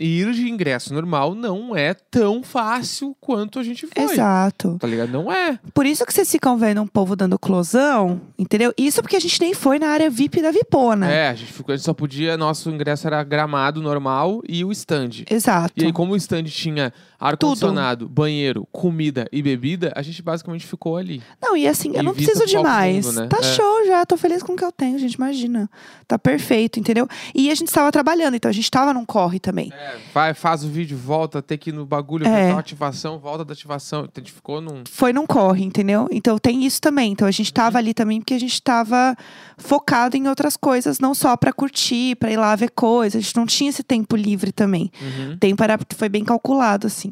ir 0.00 0.32
de 0.32 0.48
ingresso 0.48 0.94
normal 0.94 1.34
não 1.34 1.76
é 1.76 1.92
tão 1.94 2.42
fácil 2.42 3.14
quanto 3.20 3.58
a 3.58 3.62
gente 3.62 3.86
foi. 3.86 4.04
Exato. 4.04 4.78
Tá 4.78 4.86
ligado? 4.86 5.10
Não 5.10 5.30
é. 5.30 5.58
Por 5.74 5.84
isso 5.84 6.04
que 6.06 6.12
vocês 6.12 6.30
ficam 6.30 6.56
vendo 6.56 6.80
um 6.80 6.86
povo 6.86 7.14
dando 7.14 7.38
closão, 7.38 8.20
entendeu? 8.38 8.72
Isso 8.78 9.02
porque 9.02 9.16
a 9.16 9.20
gente 9.20 9.40
nem 9.40 9.52
foi 9.52 9.78
na 9.78 9.88
área 9.88 10.08
VIP 10.08 10.40
da 10.40 10.50
Vipona. 10.50 11.10
É, 11.10 11.28
a 11.28 11.34
gente, 11.34 11.52
ficou, 11.52 11.72
a 11.72 11.76
gente 11.76 11.84
só 11.84 11.92
podia. 11.92 12.36
Nosso 12.36 12.70
ingresso 12.70 13.06
era 13.06 13.22
gramado 13.22 13.82
normal 13.82 14.40
e 14.48 14.64
o 14.64 14.72
stand. 14.72 15.24
Exato. 15.30 15.74
E 15.76 15.84
aí, 15.84 15.92
como 15.92 16.14
o 16.14 16.16
stand 16.16 16.44
tinha 16.44 16.92
ar-condicionado, 17.20 18.08
banheiro, 18.08 18.66
comida 18.72 19.26
e 19.30 19.42
bebida, 19.42 19.92
a 19.94 20.02
gente 20.02 20.22
basicamente 20.22 20.66
ficou 20.66 20.96
ali. 20.96 21.22
Não, 21.40 21.56
e 21.56 21.66
assim, 21.68 21.90
eu 21.94 22.00
E 22.00 22.02
não 22.02 22.14
preciso 22.14 22.46
de 22.46 22.58
mais. 22.58 23.06
mundo, 23.06 23.20
né? 23.22 23.26
Tá 23.28 23.38
É. 23.38 23.42
show 23.42 23.86
já, 23.86 24.04
tô 24.06 24.16
feliz 24.16 24.42
com 24.42 24.54
o 24.54 24.56
que 24.56 24.64
eu 24.64 24.72
tenho, 24.72 24.98
gente, 24.98 25.14
imagina. 25.14 25.70
Tá 26.08 26.18
perfeito, 26.18 26.80
entendeu? 26.80 27.06
E 27.34 27.50
a 27.50 27.54
gente 27.54 27.68
estava 27.68 27.92
trabalhando, 27.92 28.34
então 28.36 28.48
a 28.48 28.52
gente 28.52 28.70
tava 28.70 28.92
num 28.92 29.04
corre 29.04 29.38
também. 29.38 29.70
É, 29.72 29.96
vai, 30.12 30.34
faz 30.34 30.64
o 30.64 30.68
vídeo, 30.68 30.96
volta, 30.98 31.40
tem 31.42 31.56
que 31.58 31.70
ir 31.70 31.72
no 31.72 31.84
bagulho, 31.86 32.26
É. 32.26 32.50
ativação, 32.52 33.18
volta 33.18 33.44
da 33.44 33.52
ativação. 33.52 34.00
Então, 34.04 34.12
A 34.16 34.20
gente 34.20 34.32
ficou 34.32 34.60
num. 34.60 34.82
Foi 34.90 35.12
num 35.12 35.26
corre, 35.26 35.64
entendeu? 35.64 36.08
Então 36.10 36.38
tem 36.38 36.64
isso 36.64 36.80
também. 36.80 37.12
Então 37.12 37.26
a 37.28 37.30
gente 37.30 37.52
tava 37.52 37.76
Uhum. 37.76 37.78
ali 37.78 37.94
também 37.94 38.20
porque 38.20 38.34
a 38.34 38.40
gente 38.40 38.60
tava 38.62 39.16
focado 39.56 40.16
em 40.16 40.26
outras 40.28 40.56
coisas, 40.56 40.98
não 40.98 41.14
só 41.14 41.36
pra 41.36 41.52
curtir, 41.52 42.16
pra 42.16 42.30
ir 42.30 42.36
lá 42.36 42.54
ver 42.56 42.70
coisas. 42.70 43.18
A 43.18 43.22
gente 43.22 43.36
não 43.36 43.46
tinha 43.46 43.70
esse 43.70 43.82
tempo 43.82 44.16
livre 44.16 44.52
também. 44.52 44.90
Uhum. 45.00 45.32
O 45.32 45.36
tempo 45.36 45.62
era, 45.62 45.78
foi 45.96 46.08
bem 46.08 46.24
calculado, 46.24 46.86
assim. 46.86 47.09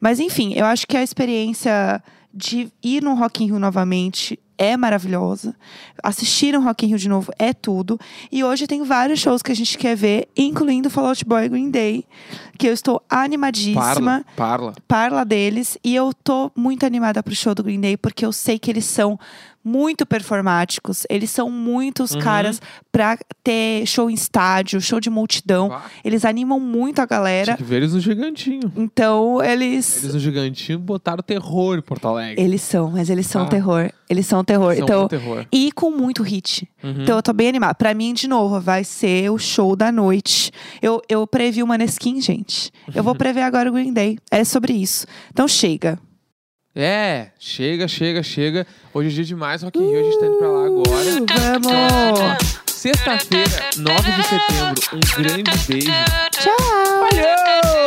Mas 0.00 0.20
enfim, 0.20 0.52
eu 0.54 0.64
acho 0.64 0.86
que 0.86 0.96
a 0.96 1.02
experiência 1.02 2.02
de 2.32 2.72
ir 2.82 3.02
no 3.02 3.14
Rock 3.14 3.44
in 3.44 3.48
Rio 3.48 3.58
novamente 3.58 4.38
é 4.58 4.76
maravilhosa. 4.76 5.54
Assistir 6.02 6.56
um 6.56 6.62
Rock 6.64 6.84
in 6.84 6.88
Rio 6.90 6.98
de 6.98 7.08
novo 7.08 7.32
é 7.38 7.52
tudo. 7.52 7.98
E 8.30 8.42
hoje 8.44 8.66
tem 8.66 8.82
vários 8.82 9.20
shows 9.20 9.42
que 9.42 9.52
a 9.52 9.56
gente 9.56 9.76
quer 9.78 9.96
ver, 9.96 10.28
incluindo 10.36 10.90
Fall 10.90 11.06
Out 11.06 11.24
Boy 11.24 11.48
Green 11.48 11.70
Day, 11.70 12.04
que 12.58 12.68
eu 12.68 12.72
estou 12.72 13.02
animadíssima. 13.08 13.82
Parla, 13.82 14.24
parla. 14.36 14.74
Parla 14.86 15.24
deles. 15.24 15.76
E 15.84 15.94
eu 15.94 16.12
tô 16.12 16.50
muito 16.56 16.84
animada 16.86 17.22
pro 17.22 17.34
show 17.34 17.54
do 17.54 17.62
Green 17.62 17.80
Day, 17.80 17.96
porque 17.96 18.24
eu 18.24 18.32
sei 18.32 18.58
que 18.58 18.70
eles 18.70 18.84
são 18.84 19.18
muito 19.64 20.04
performáticos. 20.04 21.06
Eles 21.08 21.30
são 21.30 21.48
muito 21.48 22.02
os 22.02 22.12
Uhum. 22.12 22.20
caras 22.20 22.60
pra 22.90 23.16
ter 23.44 23.86
show 23.86 24.10
em 24.10 24.14
estádio, 24.14 24.80
show 24.80 24.98
de 24.98 25.08
multidão. 25.08 25.72
Eles 26.04 26.24
animam 26.24 26.58
muito 26.58 27.00
a 27.00 27.06
galera. 27.06 27.44
Tinha 27.44 27.56
que 27.56 27.62
ver 27.62 27.76
eles 27.76 27.94
no 27.94 28.00
Gigantinho. 28.00 28.72
Então, 28.76 29.40
eles. 29.42 30.02
Eles 30.02 30.14
no 30.14 30.20
Gigantinho 30.20 30.80
botaram 30.80 31.22
terror 31.22 31.78
em 31.78 31.80
Porto 31.82 32.08
Alegre. 32.08 32.42
Eles 32.42 32.60
são, 32.60 32.90
mas 32.90 33.08
eles 33.08 33.26
são 33.28 33.42
Ah. 33.44 33.46
terror. 33.48 33.90
Eles 34.10 34.26
são 34.26 34.40
terror. 34.44 34.74
São 34.74 34.84
então, 34.84 35.04
um 35.04 35.08
terror. 35.08 35.46
e 35.50 35.72
com 35.72 35.90
muito 35.90 36.22
hit. 36.22 36.68
Uhum. 36.82 37.02
Então 37.02 37.16
eu 37.16 37.22
tô 37.22 37.32
bem 37.32 37.48
animada. 37.48 37.74
Pra 37.74 37.94
mim, 37.94 38.12
de 38.12 38.28
novo, 38.28 38.60
vai 38.60 38.84
ser 38.84 39.30
o 39.30 39.38
show 39.38 39.74
da 39.76 39.90
noite. 39.92 40.50
Eu, 40.80 41.00
eu 41.08 41.26
previ 41.26 41.62
o 41.62 41.66
Maneskin, 41.66 42.20
gente. 42.20 42.70
Eu 42.94 43.02
vou 43.02 43.14
prever 43.16 43.42
agora 43.42 43.70
o 43.70 43.72
Green 43.72 43.92
Day. 43.92 44.18
É 44.30 44.44
sobre 44.44 44.72
isso. 44.72 45.06
Então 45.30 45.46
chega. 45.46 45.98
É, 46.74 47.28
chega, 47.38 47.86
chega, 47.86 48.22
chega. 48.22 48.66
Hoje 48.94 49.08
é 49.08 49.12
dia 49.12 49.24
demais, 49.24 49.62
Rock 49.62 49.78
in 49.78 49.90
Rio, 49.90 50.00
a 50.00 50.04
gente 50.04 50.18
tá 50.18 50.26
indo 50.26 50.38
pra 50.38 50.48
lá 50.48 50.66
agora. 50.66 50.88
Uh, 50.90 51.60
vamos! 51.60 52.62
Sexta-feira, 52.66 53.70
9 53.76 54.12
de 54.12 54.22
setembro. 54.22 54.82
Um 54.94 55.22
grande 55.22 55.50
beijo. 55.68 55.90
Tchau! 56.30 56.56
Valeu! 57.00 57.81